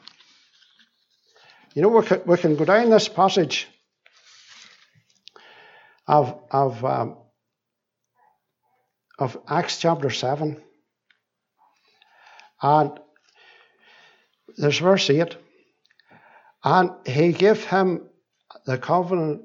You 1.75 1.83
know, 1.83 1.89
we 1.89 2.05
can, 2.05 2.21
we 2.27 2.37
can 2.37 2.57
go 2.57 2.67
down 2.67 2.91
this 2.91 3.09
passage 3.09 3.67
of, 6.07 6.39
of, 6.51 6.85
um, 6.85 7.17
of 9.19 9.39
Acts 9.49 9.79
chapter 9.79 10.11
7, 10.11 10.63
and 12.65 12.99
there's 14.57 14.79
verse 14.79 15.11
8. 15.11 15.37
And 16.65 16.93
he 17.07 17.33
gave 17.33 17.63
him 17.63 18.09
the 18.65 18.79
covenant 18.79 19.43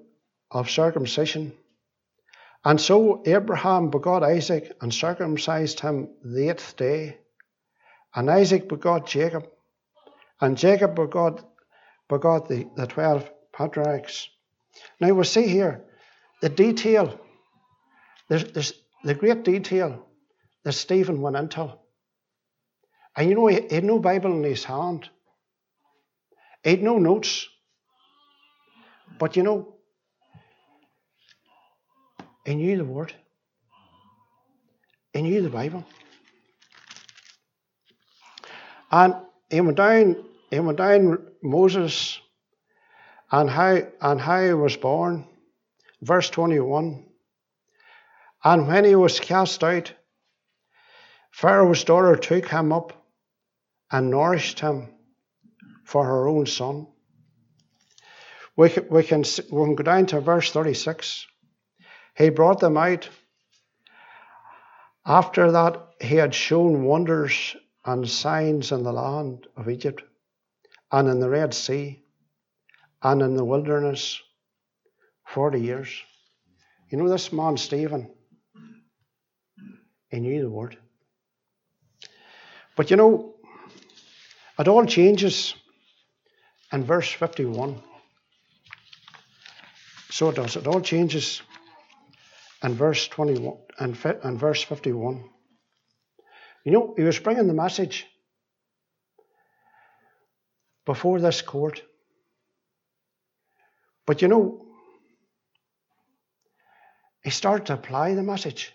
of 0.49 0.69
circumcision. 0.69 1.51
And 2.63 2.79
so 2.79 3.21
Abraham 3.25 3.89
begot 3.89 4.23
Isaac 4.23 4.71
and 4.79 4.93
circumcised 4.93 5.81
him 5.81 6.09
the 6.23 6.49
eighth 6.49 6.77
day. 6.77 7.17
And 8.15 8.31
Isaac 8.31 8.69
begot 8.69 9.05
Jacob. 9.05 9.47
And 10.39 10.57
Jacob 10.57 10.95
begot, 10.95 11.45
begot 12.07 12.47
the, 12.47 12.69
the 12.77 12.87
twelve 12.87 13.29
patriarchs. 13.51 14.29
Now 15.01 15.11
we 15.13 15.25
see 15.25 15.47
here 15.47 15.83
the 16.41 16.47
detail, 16.47 17.19
there's, 18.29 18.45
there's 18.45 18.73
the 19.03 19.13
great 19.13 19.43
detail 19.43 20.05
that 20.63 20.71
Stephen 20.71 21.19
went 21.19 21.35
into. 21.35 21.73
And 23.15 23.29
you 23.29 23.35
know, 23.35 23.47
he 23.47 23.67
had 23.69 23.83
no 23.83 23.99
Bible 23.99 24.31
in 24.31 24.43
his 24.43 24.63
hand. 24.63 25.09
He 26.63 26.71
had 26.71 26.83
no 26.83 26.99
notes. 26.99 27.47
But 29.17 29.35
you 29.35 29.43
know, 29.43 29.75
he 32.45 32.55
knew 32.55 32.77
the 32.77 32.85
Word. 32.85 33.13
He 35.13 35.21
knew 35.21 35.41
the 35.41 35.49
Bible. 35.49 35.83
And 38.91 39.15
he 39.49 39.61
went 39.61 39.77
down, 39.77 40.23
he 40.49 40.59
went 40.59 40.77
down 40.77 41.27
Moses 41.43 42.19
and 43.31 43.49
how 43.49 43.81
and 44.01 44.19
how 44.19 44.41
he 44.43 44.53
was 44.53 44.77
born. 44.77 45.27
Verse 46.01 46.29
21. 46.29 47.05
And 48.43 48.67
when 48.67 48.85
he 48.85 48.95
was 48.95 49.19
cast 49.19 49.63
out, 49.63 49.93
Pharaoh's 51.31 51.83
daughter 51.83 52.15
took 52.15 52.47
him 52.47 52.71
up 52.71 52.98
and 53.91 54.11
nourished 54.11 54.59
him 54.59 54.87
for 55.83 56.05
her 56.05 56.27
own 56.27 56.45
son. 56.45 56.87
We 58.55 58.69
can, 58.69 58.87
we 58.89 59.03
can, 59.03 59.23
we 59.51 59.65
can 59.65 59.75
go 59.75 59.83
down 59.83 60.05
to 60.07 60.19
verse 60.19 60.51
36. 60.51 61.25
He 62.15 62.29
brought 62.29 62.59
them 62.59 62.77
out. 62.77 63.09
After 65.05 65.51
that, 65.51 65.81
he 66.01 66.15
had 66.15 66.35
shown 66.35 66.83
wonders 66.83 67.55
and 67.85 68.07
signs 68.07 68.71
in 68.71 68.83
the 68.83 68.91
land 68.91 69.47
of 69.55 69.69
Egypt, 69.69 70.03
and 70.91 71.07
in 71.07 71.19
the 71.19 71.29
Red 71.29 71.53
Sea, 71.53 72.03
and 73.01 73.21
in 73.21 73.35
the 73.35 73.45
wilderness 73.45 74.21
40 75.25 75.61
years. 75.61 76.03
You 76.89 76.97
know, 76.97 77.09
this 77.09 77.31
man, 77.31 77.57
Stephen, 77.57 78.11
he 80.09 80.19
knew 80.19 80.41
the 80.41 80.49
word. 80.49 80.77
But 82.75 82.91
you 82.91 82.97
know, 82.97 83.35
it 84.59 84.67
all 84.67 84.85
changes 84.85 85.55
in 86.71 86.83
verse 86.83 87.09
51. 87.09 87.81
So 90.11 90.29
it 90.29 90.35
does. 90.35 90.57
It 90.57 90.67
all 90.67 90.81
changes 90.81 91.41
in 92.61 92.73
verse 92.73 93.07
21 93.07 93.57
and, 93.79 94.39
verse 94.39 94.61
51. 94.61 95.23
You 96.65 96.71
know, 96.71 96.93
he 96.97 97.03
was 97.03 97.19
bringing 97.19 97.47
the 97.47 97.53
message 97.53 98.05
before 100.85 101.21
this 101.21 101.41
court. 101.41 101.81
But 104.05 104.21
you 104.21 104.27
know, 104.27 104.65
he 107.23 107.29
started 107.29 107.67
to 107.67 107.73
apply 107.75 108.15
the 108.15 108.23
message. 108.23 108.73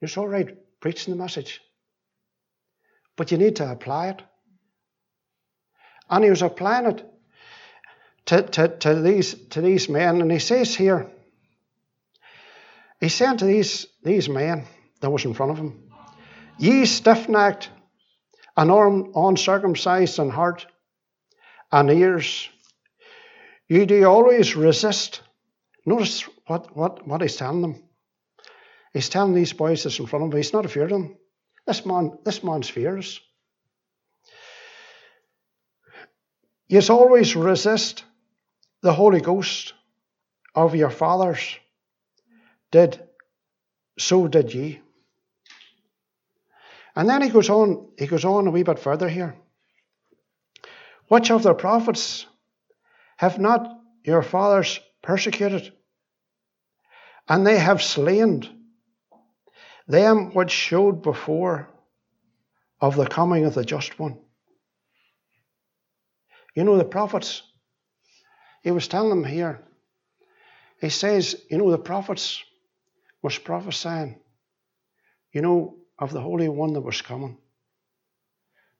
It's 0.00 0.16
all 0.16 0.28
right 0.28 0.56
preaching 0.80 1.14
the 1.14 1.18
message, 1.18 1.60
but 3.16 3.32
you 3.32 3.38
need 3.38 3.56
to 3.56 3.70
apply 3.70 4.08
it. 4.08 4.22
And 6.12 6.22
he 6.22 6.30
was 6.30 6.42
applying 6.42 7.00
to, 8.26 8.42
to, 8.42 8.68
to, 8.68 8.94
these, 9.02 9.34
to 9.50 9.60
these 9.60 9.88
men. 9.88 10.20
And 10.20 10.30
he 10.30 10.38
says 10.38 10.76
here, 10.76 11.10
he 13.00 13.08
said 13.08 13.40
to 13.40 13.44
these, 13.44 13.88
these 14.04 14.28
men 14.28 14.64
that 15.00 15.10
was 15.10 15.24
in 15.24 15.34
front 15.34 15.50
of 15.50 15.58
him, 15.58 15.90
Ye 16.58 16.84
stiff 16.84 17.28
necked 17.28 17.68
and 18.56 18.70
uncircumcised 19.16 20.20
in 20.20 20.30
heart 20.30 20.66
and 21.72 21.90
ears, 21.90 22.48
you 23.66 23.86
do 23.86 24.04
always 24.04 24.54
resist 24.54 25.22
Notice 25.84 26.22
what, 26.46 26.76
what, 26.76 27.06
what 27.06 27.22
he's 27.22 27.36
telling 27.36 27.62
them. 27.62 27.82
He's 28.92 29.08
telling 29.08 29.34
these 29.34 29.52
boys 29.52 29.82
that's 29.82 29.98
in 29.98 30.06
front 30.06 30.24
of 30.24 30.32
him, 30.32 30.36
he's 30.36 30.52
not 30.52 30.64
afraid 30.64 30.84
of 30.84 30.90
them. 30.90 31.16
This 31.66 31.84
man, 31.86 32.18
this 32.24 32.44
man's 32.44 32.68
fears. 32.68 33.20
You 36.72 36.80
always 36.88 37.36
resist 37.36 38.02
the 38.80 38.94
Holy 38.94 39.20
Ghost 39.20 39.74
of 40.54 40.74
your 40.74 40.88
fathers. 40.88 41.58
Did 42.70 42.98
so 43.98 44.26
did 44.26 44.54
ye. 44.54 44.80
And 46.96 47.06
then 47.10 47.20
he 47.20 47.28
goes 47.28 47.50
on, 47.50 47.88
he 47.98 48.06
goes 48.06 48.24
on 48.24 48.46
a 48.46 48.50
wee 48.50 48.62
bit 48.62 48.78
further 48.78 49.06
here. 49.06 49.36
Which 51.08 51.30
of 51.30 51.42
the 51.42 51.52
prophets 51.52 52.24
have 53.18 53.38
not 53.38 53.78
your 54.02 54.22
fathers 54.22 54.80
persecuted? 55.02 55.74
And 57.28 57.46
they 57.46 57.58
have 57.58 57.82
slain 57.82 58.48
them 59.86 60.32
which 60.32 60.50
showed 60.50 61.02
before 61.02 61.68
of 62.80 62.96
the 62.96 63.06
coming 63.06 63.44
of 63.44 63.52
the 63.52 63.62
just 63.62 63.98
one. 63.98 64.18
You 66.54 66.64
know, 66.64 66.76
the 66.76 66.84
prophets, 66.84 67.42
he 68.62 68.70
was 68.70 68.88
telling 68.88 69.10
them 69.10 69.24
here, 69.24 69.62
he 70.80 70.88
says, 70.88 71.36
you 71.50 71.58
know, 71.58 71.70
the 71.70 71.78
prophets 71.78 72.42
was 73.22 73.38
prophesying, 73.38 74.18
you 75.32 75.40
know, 75.40 75.76
of 75.98 76.12
the 76.12 76.20
Holy 76.20 76.48
One 76.48 76.72
that 76.74 76.80
was 76.80 77.00
coming. 77.00 77.38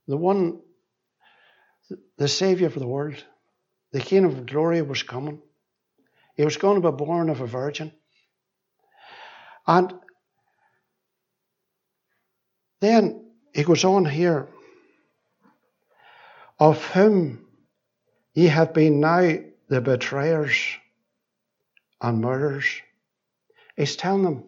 The 0.08 0.16
one, 0.16 0.60
the 2.18 2.28
Savior 2.28 2.66
of 2.66 2.74
the 2.74 2.86
world, 2.86 3.24
the 3.92 4.00
King 4.00 4.24
of 4.24 4.46
glory 4.46 4.82
was 4.82 5.02
coming. 5.02 5.40
He 6.34 6.44
was 6.44 6.56
going 6.56 6.80
to 6.80 6.90
be 6.90 6.96
born 6.96 7.30
of 7.30 7.40
a 7.40 7.46
virgin. 7.46 7.92
And 9.66 9.94
then 12.80 13.30
he 13.54 13.62
goes 13.62 13.84
on 13.84 14.04
here, 14.04 14.48
of 16.58 16.84
whom 16.86 17.41
ye 18.34 18.46
have 18.46 18.72
been 18.72 19.00
now 19.00 19.38
the 19.68 19.80
betrayers 19.80 20.56
and 22.00 22.20
murderers. 22.20 22.66
He's 23.76 23.96
telling 23.96 24.24
them, 24.24 24.44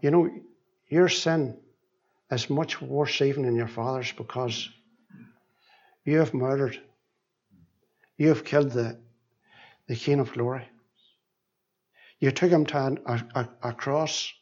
you 0.00 0.10
know, 0.10 0.30
your 0.88 1.08
sin 1.08 1.58
is 2.30 2.50
much 2.50 2.80
worse 2.80 3.20
even 3.20 3.44
than 3.44 3.56
your 3.56 3.68
father's 3.68 4.12
because 4.12 4.68
you 6.04 6.18
have 6.18 6.34
murdered. 6.34 6.80
You 8.16 8.28
have 8.28 8.44
killed 8.44 8.72
the, 8.72 8.98
the 9.86 9.96
King 9.96 10.20
of 10.20 10.32
glory. 10.32 10.66
You 12.18 12.30
took 12.30 12.50
him 12.50 12.66
to 12.66 12.78
a, 13.06 13.24
a, 13.34 13.48
a 13.62 13.72
cross 13.72 14.32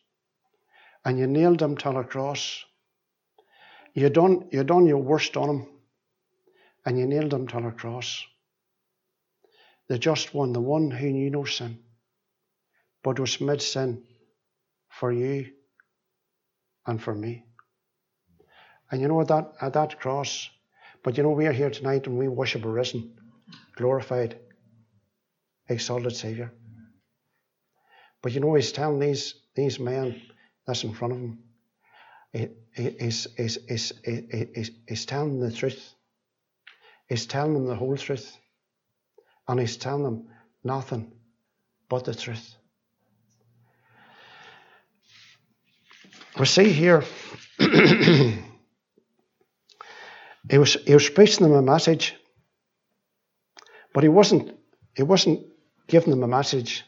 and 1.05 1.18
you 1.18 1.26
nailed 1.26 1.62
him 1.62 1.76
to 1.79 1.90
a 1.90 2.05
cross. 2.05 2.64
You 3.94 4.09
done, 4.11 4.48
you 4.53 4.64
done 4.64 4.87
your 4.87 4.98
worst 4.98 5.37
on 5.37 5.48
him 5.48 5.66
and 6.84 6.98
you 6.98 7.06
nailed 7.06 7.32
him 7.32 7.46
to 7.48 7.58
a 7.58 7.72
cross. 7.72 8.24
The 9.88 9.98
just 9.98 10.34
one, 10.34 10.52
the 10.52 10.60
one 10.60 10.90
who 10.90 11.10
knew 11.10 11.30
no 11.30 11.44
sin, 11.44 11.78
but 13.02 13.18
was 13.18 13.40
made 13.40 13.60
sin 13.62 14.04
for 14.88 15.12
you 15.12 15.46
and 16.86 17.02
for 17.02 17.14
me. 17.14 17.44
And 18.90 19.00
you 19.00 19.08
know, 19.08 19.20
at 19.20 19.28
that, 19.28 19.52
at 19.60 19.72
that 19.74 20.00
cross, 20.00 20.48
but 21.02 21.16
you 21.16 21.22
know, 21.22 21.30
we 21.30 21.46
are 21.46 21.52
here 21.52 21.70
tonight 21.70 22.06
and 22.06 22.18
we 22.18 22.28
worship 22.28 22.64
a 22.64 22.68
risen, 22.68 23.16
glorified, 23.76 24.38
exalted 25.68 26.16
Saviour. 26.16 26.52
But 28.22 28.32
you 28.32 28.40
know, 28.40 28.54
he's 28.54 28.72
telling 28.72 28.98
these, 28.98 29.34
these 29.54 29.78
men 29.78 30.20
that's 30.66 30.84
in 30.84 30.92
front 30.92 31.12
of 31.14 31.18
him, 31.20 31.38
He 32.32 32.48
he's, 32.74 33.26
he's, 33.36 33.58
he's, 33.68 33.92
he's, 34.04 34.70
he's 34.86 35.06
telling 35.06 35.40
the 35.40 35.50
truth. 35.50 35.94
He's 37.11 37.27
telling 37.27 37.55
them 37.55 37.66
the 37.66 37.75
whole 37.75 37.96
truth. 37.96 38.38
And 39.49 39.59
he's 39.59 39.77
telling 39.77 40.05
them 40.05 40.29
nothing 40.62 41.12
but 41.88 42.05
the 42.05 42.14
truth. 42.14 42.55
We 46.38 46.46
see 46.46 46.70
here, 46.70 47.03
he 47.59 48.38
was 50.53 50.75
he 50.87 50.94
was 50.94 51.11
preaching 51.11 51.49
them 51.49 51.57
a 51.57 51.62
message, 51.62 52.14
but 53.92 54.05
he 54.05 54.09
wasn't 54.09 54.57
he 54.94 55.03
wasn't 55.03 55.46
giving 55.88 56.11
them 56.11 56.23
a 56.23 56.29
message 56.29 56.85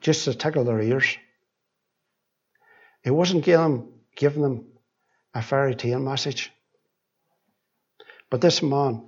just 0.00 0.24
to 0.24 0.34
tickle 0.34 0.62
their 0.62 0.80
ears. 0.80 1.16
He 3.02 3.10
wasn't 3.10 3.44
giving 3.44 3.62
them, 3.62 3.92
giving 4.14 4.42
them 4.42 4.66
a 5.34 5.42
fairy 5.42 5.74
tale 5.74 5.98
message. 5.98 6.52
But 8.30 8.40
this 8.40 8.62
man, 8.62 9.02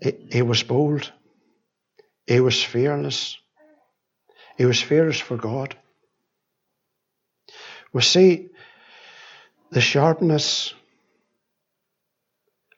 he, 0.00 0.12
he 0.32 0.42
was 0.42 0.62
bold. 0.62 1.12
He 2.26 2.40
was 2.40 2.62
fearless. 2.62 3.36
He 4.56 4.64
was 4.64 4.80
fearless 4.80 5.20
for 5.20 5.36
God. 5.36 5.76
We 7.92 8.02
see 8.02 8.48
the 9.70 9.80
sharpness 9.80 10.74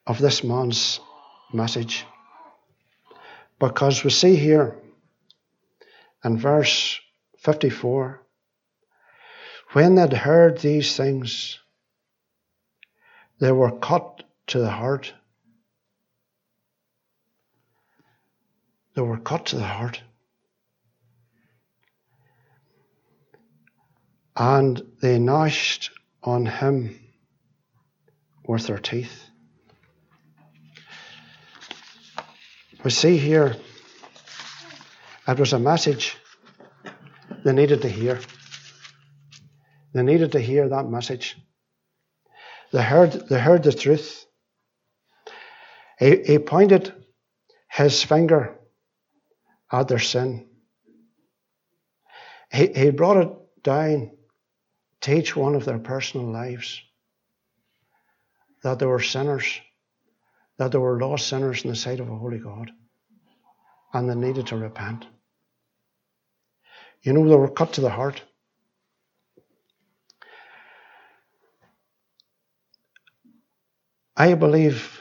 of 0.06 0.18
this 0.18 0.42
man's 0.42 1.00
message 1.52 2.04
because 3.58 4.02
we 4.02 4.10
see 4.10 4.36
here 4.36 4.76
in 6.24 6.38
verse 6.38 6.98
54 7.38 8.20
when 9.72 9.94
they'd 9.94 10.12
heard 10.12 10.58
these 10.58 10.96
things, 10.96 11.58
they 13.42 13.50
were 13.50 13.72
cut 13.72 14.22
to 14.46 14.60
the 14.60 14.70
heart. 14.70 15.12
They 18.94 19.02
were 19.02 19.18
cut 19.18 19.46
to 19.46 19.56
the 19.56 19.64
heart. 19.64 20.00
and 24.34 24.80
they 25.02 25.18
gnashed 25.18 25.90
on 26.22 26.46
him 26.46 26.98
with 28.46 28.66
their 28.66 28.78
teeth. 28.78 29.28
We 32.82 32.90
see 32.90 33.18
here 33.18 33.56
it 35.28 35.38
was 35.38 35.52
a 35.52 35.58
message 35.58 36.16
they 37.44 37.52
needed 37.52 37.82
to 37.82 37.88
hear. 37.90 38.20
They 39.92 40.02
needed 40.02 40.32
to 40.32 40.40
hear 40.40 40.66
that 40.70 40.88
message. 40.88 41.36
They 42.72 42.82
heard, 42.82 43.12
they 43.28 43.38
heard 43.38 43.62
the 43.62 43.72
truth. 43.72 44.26
He, 45.98 46.22
he 46.24 46.38
pointed 46.38 46.92
his 47.70 48.02
finger 48.02 48.58
at 49.70 49.88
their 49.88 49.98
sin. 49.98 50.48
He, 52.50 52.72
he 52.72 52.90
brought 52.90 53.16
it 53.18 53.62
down 53.62 54.12
to 55.02 55.14
each 55.14 55.36
one 55.36 55.54
of 55.54 55.64
their 55.64 55.78
personal 55.78 56.32
lives. 56.32 56.80
That 58.62 58.78
they 58.78 58.86
were 58.86 59.00
sinners, 59.00 59.60
that 60.58 60.72
they 60.72 60.78
were 60.78 61.00
lost 61.00 61.28
sinners 61.28 61.64
in 61.64 61.70
the 61.70 61.76
sight 61.76 62.00
of 62.00 62.08
a 62.08 62.16
holy 62.16 62.38
God, 62.38 62.70
and 63.92 64.08
they 64.08 64.14
needed 64.14 64.46
to 64.48 64.56
repent. 64.56 65.06
You 67.02 67.12
know, 67.12 67.28
they 67.28 67.34
were 67.34 67.50
cut 67.50 67.72
to 67.74 67.80
the 67.80 67.90
heart. 67.90 68.22
I 74.16 74.34
believe 74.34 75.00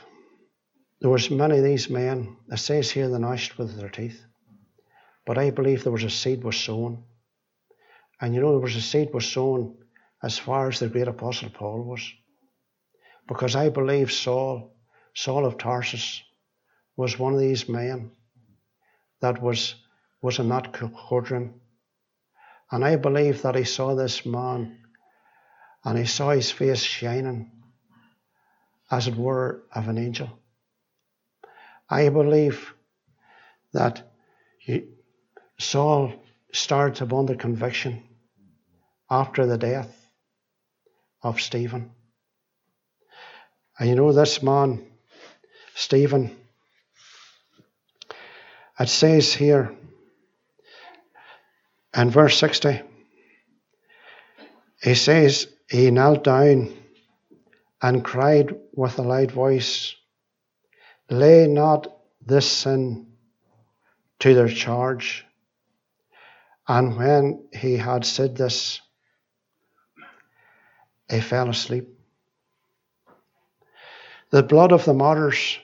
there 1.02 1.10
was 1.10 1.30
many 1.30 1.58
of 1.58 1.63
these 1.63 1.89
men, 1.89 2.38
it 2.50 2.58
says 2.58 2.89
here 2.89 3.10
they 3.10 3.19
gnashed 3.19 3.58
with 3.58 3.78
their 3.78 3.89
teeth, 3.89 4.24
but 5.26 5.38
I 5.38 5.50
believe 5.50 5.84
there 5.84 5.91
was 5.91 6.04
a 6.06 6.10
seed 6.10 6.43
was 6.43 6.58
sown. 6.58 7.04
And 8.21 8.34
you 8.34 8.41
know, 8.41 8.52
there 8.52 8.60
was 8.60 8.76
a 8.76 8.82
seed 8.82 9.13
was 9.13 9.26
sown 9.26 9.78
as 10.24 10.38
far 10.38 10.69
as 10.69 10.80
the 10.80 10.88
great 10.88 11.08
apostle 11.08 11.50
Paul 11.50 11.84
was. 11.84 12.02
Because 13.28 13.56
I 13.56 13.69
believe 13.69 14.12
Saul, 14.12 14.74
Saul 15.13 15.45
of 15.45 15.58
Tarsus, 15.58 16.21
was 16.95 17.19
one 17.19 17.34
of 17.34 17.39
these 17.39 17.67
men 17.67 18.12
that 19.21 19.41
was, 19.41 19.76
was 20.21 20.39
in 20.39 20.50
that 20.50 20.71
courtroom. 20.74 21.60
And 22.71 22.86
I 22.86 22.95
believe 22.95 23.41
that 23.41 23.56
he 23.56 23.63
saw 23.63 23.95
this 23.95 24.26
man 24.26 24.78
and 25.84 25.97
he 25.97 26.06
saw 26.06 26.30
his 26.30 26.52
face 26.52 26.84
shining, 26.84 27.52
as 28.92 29.08
it 29.08 29.16
were, 29.16 29.64
of 29.74 29.88
an 29.88 29.98
angel. 29.98 30.30
I 31.90 32.10
believe 32.10 32.74
that 33.74 34.12
Saul 35.58 36.14
starts 36.52 37.02
upon 37.02 37.26
the 37.26 37.36
conviction 37.36 38.04
after 39.10 39.46
the 39.46 39.58
death 39.58 39.96
of 41.24 41.40
Stephen. 41.40 41.92
And 43.80 43.90
you 43.90 43.96
know, 43.96 44.12
this 44.12 44.44
man, 44.44 44.86
Stephen, 45.74 46.36
It 48.82 48.90
says 48.90 49.32
here 49.32 49.76
in 51.96 52.10
verse 52.10 52.36
60, 52.40 52.82
he 54.82 54.96
says, 54.96 55.48
He 55.70 55.92
knelt 55.92 56.24
down 56.24 56.74
and 57.82 58.04
cried 58.04 58.56
with 58.74 59.00
a 59.00 59.02
loud 59.02 59.32
voice, 59.32 59.96
Lay 61.10 61.48
not 61.48 61.88
this 62.26 62.50
sin 62.50 63.08
to 64.20 64.34
their 64.34 64.48
charge. 64.48 65.26
And 66.67 66.96
when 66.96 67.48
he 67.52 67.76
had 67.76 68.06
said 68.06 68.36
this, 68.36 68.80
he 71.10 71.20
fell 71.20 71.50
asleep. 71.50 71.89
The 74.30 74.44
blood 74.44 74.72
of 74.72 74.86
the 74.86 74.94
martyrs 74.94 75.58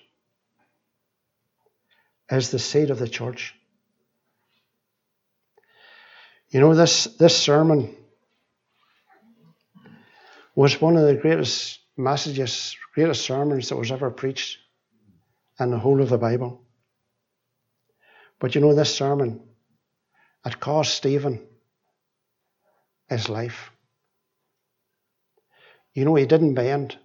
is 2.29 2.51
the 2.51 2.59
seed 2.59 2.89
of 2.89 2.99
the 2.99 3.07
church. 3.07 3.55
You 6.49 6.59
know, 6.59 6.75
this, 6.75 7.05
this 7.17 7.37
sermon 7.37 7.95
was 10.55 10.81
one 10.81 10.97
of 10.97 11.05
the 11.05 11.15
greatest 11.15 11.79
messages, 11.97 12.75
greatest 12.93 13.25
sermons 13.25 13.69
that 13.69 13.75
was 13.75 13.91
ever 13.91 14.11
preached 14.11 14.59
in 15.59 15.71
the 15.71 15.79
whole 15.79 16.01
of 16.01 16.09
the 16.09 16.17
Bible. 16.17 16.61
But 18.39 18.53
you 18.55 18.61
know, 18.61 18.75
this 18.75 18.95
sermon, 18.95 19.41
it 20.45 20.59
cost 20.59 20.93
Stephen 20.93 21.41
his 23.09 23.29
life. 23.29 23.71
You 25.93 26.05
know, 26.05 26.15
he 26.15 26.25
didn't 26.25 26.53
bend. 26.53 26.97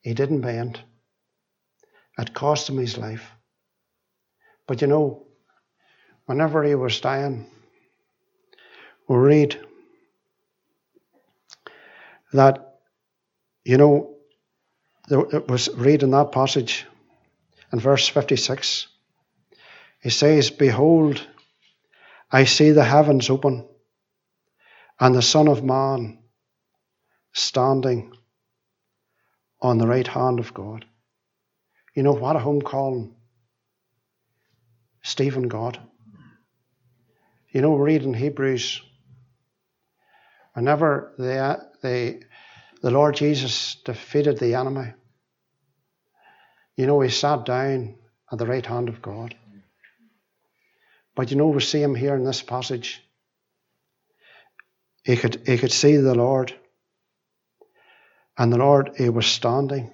He 0.00 0.14
didn't 0.14 0.40
bend. 0.40 0.80
It 2.18 2.34
cost 2.34 2.68
him 2.68 2.78
his 2.78 2.98
life. 2.98 3.30
But 4.66 4.80
you 4.80 4.88
know, 4.88 5.26
whenever 6.26 6.64
he 6.64 6.74
was 6.74 7.00
dying, 7.00 7.46
we 9.08 9.16
read 9.16 9.60
that, 12.32 12.76
you 13.64 13.76
know, 13.76 14.16
it 15.10 15.48
was 15.48 15.68
read 15.74 16.02
in 16.02 16.10
that 16.10 16.32
passage 16.32 16.86
in 17.72 17.80
verse 17.80 18.08
56. 18.08 18.86
He 20.02 20.10
says, 20.10 20.50
Behold, 20.50 21.26
I 22.30 22.44
see 22.44 22.70
the 22.70 22.84
heavens 22.84 23.28
open 23.28 23.66
and 24.98 25.14
the 25.14 25.22
Son 25.22 25.48
of 25.48 25.64
Man 25.64 26.18
standing 27.32 28.12
on 29.60 29.78
the 29.78 29.86
right 29.86 30.06
hand 30.06 30.38
of 30.38 30.54
God. 30.54 30.84
You 31.94 32.02
know 32.02 32.12
what 32.12 32.36
a 32.36 32.38
home 32.38 32.62
calling 32.62 33.14
Stephen 35.02 35.48
got. 35.48 35.78
You 37.50 37.62
know, 37.62 37.74
read 37.74 38.02
in 38.02 38.14
Hebrews, 38.14 38.80
whenever 40.60 41.14
the, 41.16 41.58
the, 41.80 42.20
the 42.82 42.90
Lord 42.90 43.14
Jesus 43.14 43.76
defeated 43.82 44.38
the 44.38 44.56
enemy, 44.56 44.92
you 46.76 46.86
know, 46.86 47.00
he 47.00 47.08
sat 47.08 47.46
down 47.46 47.94
at 48.30 48.38
the 48.38 48.44
right 48.44 48.66
hand 48.66 48.90
of 48.90 49.00
God. 49.00 49.34
But 51.16 51.30
you 51.30 51.38
know, 51.38 51.48
we 51.48 51.62
see 51.62 51.82
him 51.82 51.94
here 51.94 52.14
in 52.14 52.24
this 52.24 52.42
passage. 52.42 53.02
He 55.02 55.16
could, 55.16 55.40
he 55.46 55.56
could 55.56 55.72
see 55.72 55.96
the 55.96 56.14
Lord. 56.14 56.54
And 58.36 58.52
the 58.52 58.58
Lord, 58.58 58.90
he 58.98 59.08
was 59.08 59.26
standing 59.26 59.90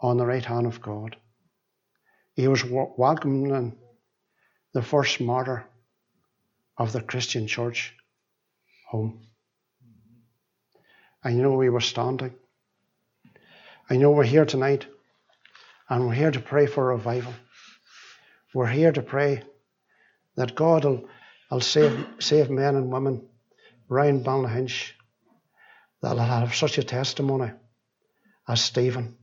on 0.00 0.16
the 0.16 0.24
right 0.24 0.44
hand 0.44 0.66
of 0.66 0.80
God. 0.80 1.16
He 2.34 2.48
was 2.48 2.64
welcoming 2.64 3.76
the 4.72 4.82
first 4.82 5.20
martyr 5.20 5.66
of 6.78 6.92
the 6.92 7.02
Christian 7.02 7.46
church 7.46 7.94
home. 8.92 9.22
You 11.24 11.42
know, 11.42 11.52
we 11.52 11.70
were 11.70 11.80
standing. 11.80 12.34
I 13.88 13.96
know 13.96 14.10
we're 14.10 14.24
here 14.24 14.44
tonight, 14.44 14.86
and 15.88 16.06
we're 16.06 16.14
here 16.14 16.30
to 16.30 16.40
pray 16.40 16.66
for 16.66 16.88
revival. 16.88 17.32
We're 18.52 18.66
here 18.66 18.92
to 18.92 19.00
pray 19.00 19.44
that 20.36 20.54
God 20.54 20.84
will, 20.84 21.08
will 21.50 21.60
save, 21.60 22.06
save 22.18 22.50
men 22.50 22.76
and 22.76 22.92
women 22.92 23.26
around 23.90 24.26
Ballynahinch 24.26 24.92
that'll 26.02 26.18
have 26.18 26.54
such 26.54 26.76
a 26.76 26.82
testimony 26.82 27.50
as 28.46 28.62
Stephen, 28.62 29.16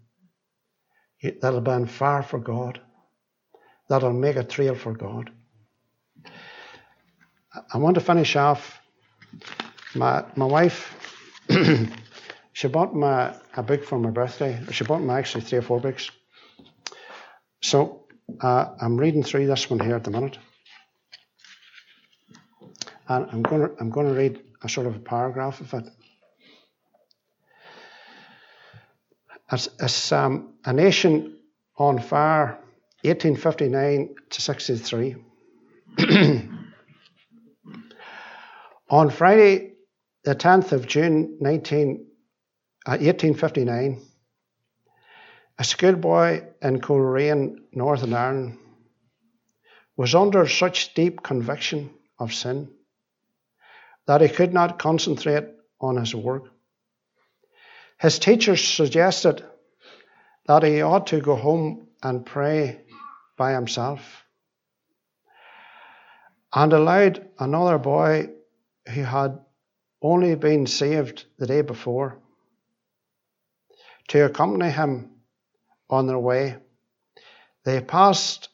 that'll 1.41 1.61
be 1.61 1.71
on 1.71 1.85
fire 1.85 2.23
for 2.23 2.39
God, 2.39 2.81
that'll 3.87 4.13
make 4.13 4.35
a 4.35 4.43
trail 4.43 4.73
for 4.73 4.93
God. 4.93 5.29
I 7.71 7.77
want 7.77 7.95
to 7.95 8.01
finish 8.01 8.35
off. 8.35 8.78
My 9.95 10.25
my 10.35 10.45
wife, 10.45 10.95
she 12.53 12.67
bought 12.67 12.95
me 12.95 13.07
a 13.07 13.63
book 13.63 13.83
for 13.83 13.99
my 13.99 14.11
birthday. 14.11 14.59
She 14.71 14.83
bought 14.83 15.01
me 15.01 15.13
actually 15.13 15.41
three 15.41 15.59
or 15.59 15.63
four 15.63 15.79
books. 15.79 16.11
So 17.61 18.05
uh, 18.39 18.65
I'm 18.81 18.97
reading 18.97 19.23
through 19.23 19.47
this 19.47 19.69
one 19.69 19.79
here 19.79 19.95
at 19.95 20.03
the 20.03 20.11
minute, 20.11 20.37
and 23.07 23.27
I'm 23.31 23.41
going 23.41 23.61
to 23.61 23.75
I'm 23.79 23.89
going 23.89 24.07
to 24.07 24.13
read 24.13 24.41
a 24.61 24.69
sort 24.69 24.87
of 24.87 24.95
a 24.95 24.99
paragraph 24.99 25.61
of 25.61 25.73
it. 25.73 25.89
As, 29.51 29.67
as 29.79 30.11
um, 30.11 30.53
a 30.63 30.73
nation 30.73 31.37
on 31.75 31.99
fire, 31.99 32.59
1859 33.03 34.15
to 34.29 34.41
63. 34.41 35.15
On 38.91 39.11
Friday, 39.11 39.73
the 40.23 40.33
10th 40.33 40.71
of 40.71 40.87
June 40.87 41.37
19, 41.39 42.07
uh, 42.87 42.97
1859, 42.97 44.01
a 45.59 45.63
schoolboy 45.63 46.43
in 46.59 46.81
Coleraine, 46.81 47.65
Northern 47.71 48.15
Ireland, 48.15 48.57
was 49.95 50.15
under 50.15 50.47
such 50.47 50.95
deep 50.95 51.21
conviction 51.21 51.91
of 52.17 52.33
sin 52.33 52.71
that 54.07 54.21
he 54.21 54.27
could 54.27 54.55
not 54.55 54.79
concentrate 54.79 55.45
on 55.79 55.97
his 55.97 56.15
work. 56.15 56.45
His 57.99 58.17
teachers 58.17 58.67
suggested 58.67 59.45
that 60.47 60.63
he 60.63 60.81
ought 60.81 61.05
to 61.07 61.21
go 61.21 61.35
home 61.35 61.89
and 62.01 62.25
pray 62.25 62.81
by 63.37 63.53
himself 63.53 64.23
and 66.51 66.73
allowed 66.73 67.29
another 67.37 67.77
boy 67.77 68.29
who 68.89 69.03
had 69.03 69.39
only 70.01 70.35
been 70.35 70.67
saved 70.67 71.25
the 71.37 71.47
day 71.47 71.61
before 71.61 72.19
to 74.07 74.25
accompany 74.25 74.71
him 74.71 75.11
on 75.89 76.07
their 76.07 76.19
way. 76.19 76.57
They 77.63 77.81
passed 77.81 78.49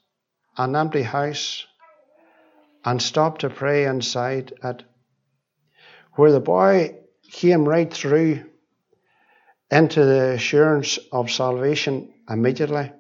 an 0.58 0.76
empty 0.76 1.04
house 1.04 1.66
and 2.84 3.02
stopped 3.02 3.42
to 3.42 3.50
pray 3.50 3.86
inside 3.86 4.54
it, 4.64 4.84
where 6.14 6.32
the 6.32 6.40
boy 6.40 6.98
came 7.32 7.68
right 7.68 7.92
through 7.92 8.46
into 9.72 10.06
the 10.06 10.34
assurance 10.34 11.00
of 11.12 11.32
salvation 11.32 12.14
immediately. 12.30 12.92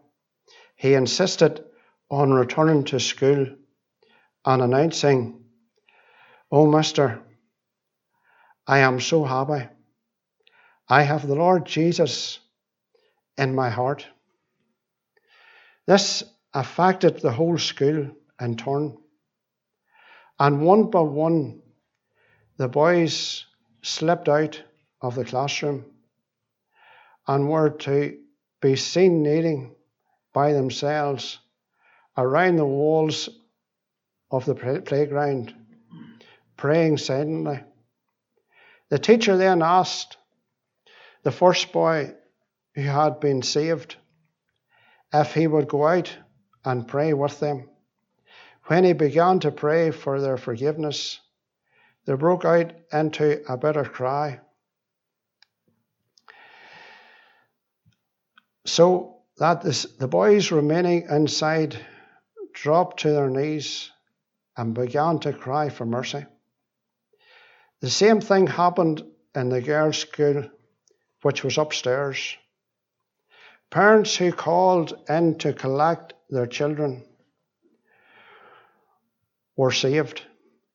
He 0.75 0.93
insisted 0.93 1.63
on 2.09 2.31
returning 2.31 2.83
to 2.85 2.99
school 2.99 3.47
and 4.45 4.61
announcing, 4.61 5.43
Oh, 6.51 6.65
Mister, 6.65 7.21
I 8.67 8.79
am 8.79 8.99
so 8.99 9.23
happy. 9.23 9.67
I 10.89 11.03
have 11.03 11.27
the 11.27 11.35
Lord 11.35 11.65
Jesus 11.65 12.39
in 13.37 13.53
my 13.53 13.69
heart. 13.69 14.05
This 15.85 16.23
affected 16.53 17.19
the 17.19 17.31
whole 17.31 17.57
school 17.57 18.09
in 18.39 18.57
turn. 18.57 18.97
And 20.39 20.61
one 20.61 20.89
by 20.89 21.01
one, 21.01 21.61
the 22.57 22.67
boys 22.67 23.45
slipped 23.81 24.29
out 24.29 24.61
of 25.01 25.15
the 25.15 25.25
classroom 25.25 25.85
and 27.27 27.49
were 27.49 27.69
to 27.69 28.17
be 28.61 28.75
seen 28.75 29.21
kneeling 29.21 29.75
by 30.33 30.53
themselves 30.53 31.39
around 32.17 32.55
the 32.55 32.65
walls 32.65 33.29
of 34.31 34.45
the 34.45 34.55
playground, 34.55 35.53
praying 36.57 36.97
silently. 36.97 37.61
The 38.95 38.99
teacher 38.99 39.35
then 39.35 39.61
asked 39.61 40.15
the 41.23 41.31
first 41.33 41.73
boy 41.73 42.15
who 42.75 42.81
had 42.83 43.19
been 43.19 43.41
saved 43.41 43.97
if 45.13 45.33
he 45.33 45.47
would 45.47 45.67
go 45.67 45.85
out 45.85 46.17
and 46.63 46.87
pray 46.87 47.11
with 47.11 47.41
them. 47.41 47.69
When 48.67 48.85
he 48.85 48.93
began 48.93 49.41
to 49.41 49.51
pray 49.51 49.91
for 49.91 50.21
their 50.21 50.37
forgiveness, 50.37 51.19
they 52.05 52.13
broke 52.13 52.45
out 52.45 52.71
into 52.93 53.43
a 53.51 53.57
bitter 53.57 53.83
cry. 53.83 54.39
So 58.65 59.17
that 59.39 59.61
this, 59.61 59.83
the 59.99 60.07
boys 60.07 60.53
remaining 60.53 61.07
inside 61.09 61.77
dropped 62.53 63.01
to 63.01 63.11
their 63.11 63.29
knees 63.29 63.91
and 64.55 64.73
began 64.73 65.19
to 65.19 65.33
cry 65.33 65.67
for 65.67 65.85
mercy. 65.85 66.25
The 67.85 67.91
same 67.91 68.19
thing 68.19 68.47
happened 68.47 69.05
in 69.35 69.49
the 69.49 69.61
girls' 69.61 69.99
school, 69.99 70.49
which 71.21 71.43
was 71.43 71.59
upstairs. 71.59 72.35
Parents 73.69 74.15
who 74.15 74.31
called 74.31 74.97
in 75.07 75.37
to 75.37 75.53
collect 75.53 76.15
their 76.31 76.47
children 76.47 77.05
were 79.55 79.71
saved 79.71 80.23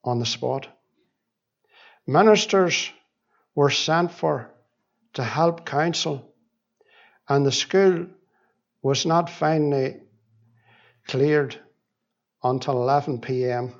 on 0.04 0.20
the 0.20 0.24
spot. 0.24 0.68
Ministers 2.06 2.92
were 3.56 3.70
sent 3.70 4.12
for 4.12 4.48
to 5.14 5.24
help 5.24 5.66
counsel, 5.66 6.32
and 7.28 7.44
the 7.44 7.50
school 7.50 8.06
was 8.82 9.04
not 9.04 9.28
finally 9.28 10.00
cleared 11.08 11.58
until 12.44 12.74
11 12.74 13.20
p.m. 13.20 13.74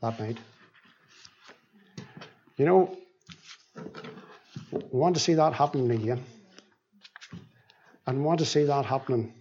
that 0.00 0.18
night. 0.18 0.38
You 2.56 2.64
know, 2.64 2.96
we 4.72 4.98
want 4.98 5.16
to 5.16 5.20
see 5.20 5.34
that 5.34 5.52
happening 5.52 5.90
again. 5.90 6.24
And 8.06 8.24
want 8.24 8.38
to 8.38 8.46
see 8.46 8.64
that 8.64 8.86
happening 8.86 9.34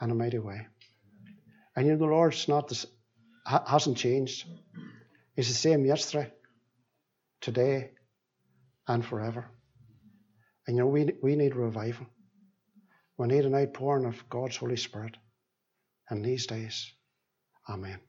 in 0.00 0.10
a 0.10 0.14
mighty 0.14 0.38
way. 0.38 0.66
And 1.74 1.86
you 1.86 1.92
know, 1.92 1.98
the 1.98 2.06
Lord's 2.06 2.46
not 2.48 2.68
this, 2.68 2.86
hasn't 3.46 3.96
changed. 3.96 4.46
He's 5.34 5.48
the 5.48 5.54
same 5.54 5.84
yesterday, 5.84 6.32
today, 7.40 7.90
and 8.86 9.04
forever. 9.04 9.46
And 10.66 10.76
you 10.76 10.82
know, 10.82 10.88
we, 10.88 11.12
we 11.22 11.34
need 11.34 11.56
revival. 11.56 12.06
We 13.16 13.26
need 13.28 13.46
an 13.46 13.54
outpouring 13.54 14.04
of 14.04 14.28
God's 14.28 14.56
Holy 14.56 14.76
Spirit 14.76 15.16
in 16.10 16.22
these 16.22 16.46
days. 16.46 16.92
Amen. 17.68 18.00